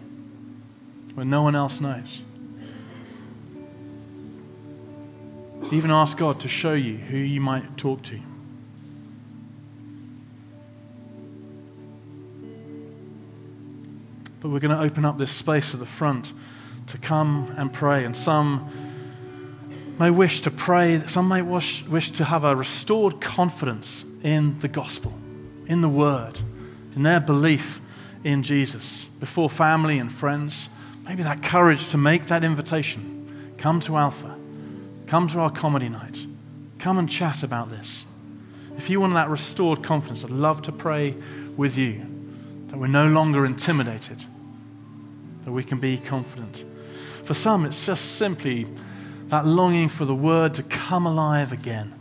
when 1.15 1.29
no 1.29 1.43
one 1.43 1.57
else 1.57 1.81
knows. 1.81 2.21
Even 5.73 5.91
ask 5.91 6.17
God 6.17 6.39
to 6.41 6.49
show 6.49 6.75
you 6.75 6.97
who 6.97 7.17
you 7.17 7.41
might 7.41 7.77
talk 7.77 8.03
to. 8.03 8.21
But 14.39 14.51
we're 14.51 14.61
going 14.61 14.77
to 14.77 14.81
open 14.81 15.05
up 15.05 15.19
this 15.19 15.33
space 15.33 15.75
at 15.75 15.81
the 15.81 15.87
front 15.87 16.33
to 16.87 16.99
come 16.99 17.53
and 17.57 17.73
pray. 17.73 18.05
And 18.05 18.17
some 18.17 18.71
may 19.99 20.11
wish 20.11 20.41
to 20.43 20.51
pray, 20.51 20.99
some 21.07 21.29
may 21.29 21.43
wish, 21.43 21.85
wish 21.87 22.11
to 22.13 22.25
have 22.25 22.45
a 22.45 22.55
restored 22.55 23.21
confidence 23.21 24.05
in 24.23 24.59
the 24.61 24.69
gospel, 24.69 25.15
in 25.67 25.81
the 25.81 25.89
word, 25.89 26.39
in 26.95 27.03
their 27.03 27.21
belief 27.21 27.81
in 28.25 28.43
Jesus 28.43 29.05
before 29.21 29.49
family 29.49 29.99
and 29.99 30.11
friends. 30.11 30.69
Maybe 31.05 31.23
that 31.23 31.43
courage 31.43 31.89
to 31.89 31.97
make 31.97 32.27
that 32.27 32.43
invitation. 32.43 33.55
Come 33.59 33.81
to 33.83 33.97
Alpha. 33.97 34.37
Come 35.07 35.29
to 35.29 35.39
our 35.39 35.51
comedy 35.51 35.89
night. 35.89 36.27
Come 36.79 36.99
and 36.99 37.09
chat 37.09 37.43
about 37.43 37.71
this. 37.71 38.05
If 38.77 38.91
you 38.91 39.01
want 39.01 39.15
that 39.15 39.31
restored 39.31 39.83
confidence, 39.83 40.25
I'd 40.25 40.31
love 40.31 40.63
to 40.63 40.73
pray 40.73 41.15
with 41.57 41.79
you 41.79 42.05
that 42.67 42.77
we're 42.77 42.89
no 42.89 43.07
longer 43.07 43.47
intimidated, 43.47 44.25
that 45.45 45.53
we 45.53 45.65
can 45.65 45.79
be 45.79 45.97
confident. 45.97 46.65
For 47.23 47.35
some, 47.35 47.65
it's 47.65 47.87
just 47.87 48.17
simply 48.17 48.67
that 49.29 49.47
longing 49.47 49.89
for 49.89 50.05
the 50.05 50.15
word 50.15 50.55
to 50.55 50.63
come 50.63 51.07
alive 51.07 51.53
again, 51.53 51.95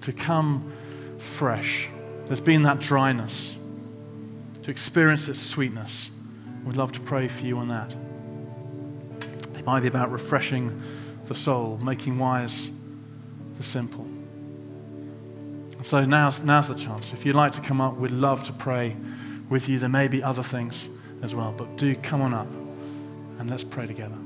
to 0.00 0.12
come 0.12 0.72
fresh. 1.18 1.88
There's 2.26 2.40
been 2.40 2.62
that 2.62 2.80
dryness, 2.80 3.54
to 4.62 4.70
experience 4.70 5.28
its 5.28 5.40
sweetness. 5.40 6.10
We'd 6.64 6.76
love 6.76 6.92
to 6.92 7.00
pray 7.00 7.28
for 7.28 7.44
you 7.44 7.58
on 7.58 7.68
that. 7.68 7.94
It 9.58 9.66
might 9.66 9.80
be 9.80 9.88
about 9.88 10.10
refreshing 10.10 10.82
the 11.26 11.34
soul, 11.34 11.78
making 11.82 12.18
wise 12.18 12.70
the 13.56 13.62
simple. 13.62 14.06
So 15.82 16.04
now's, 16.06 16.42
now's 16.42 16.68
the 16.68 16.74
chance. 16.74 17.12
If 17.12 17.26
you'd 17.26 17.36
like 17.36 17.52
to 17.52 17.60
come 17.60 17.82
up, 17.82 17.96
we'd 17.96 18.10
love 18.10 18.44
to 18.44 18.52
pray 18.54 18.96
with 19.50 19.68
you. 19.68 19.78
There 19.78 19.88
may 19.90 20.08
be 20.08 20.22
other 20.22 20.42
things 20.42 20.88
as 21.20 21.34
well, 21.34 21.52
but 21.52 21.76
do 21.76 21.94
come 21.94 22.22
on 22.22 22.32
up 22.32 22.48
and 23.38 23.50
let's 23.50 23.64
pray 23.64 23.86
together. 23.86 24.16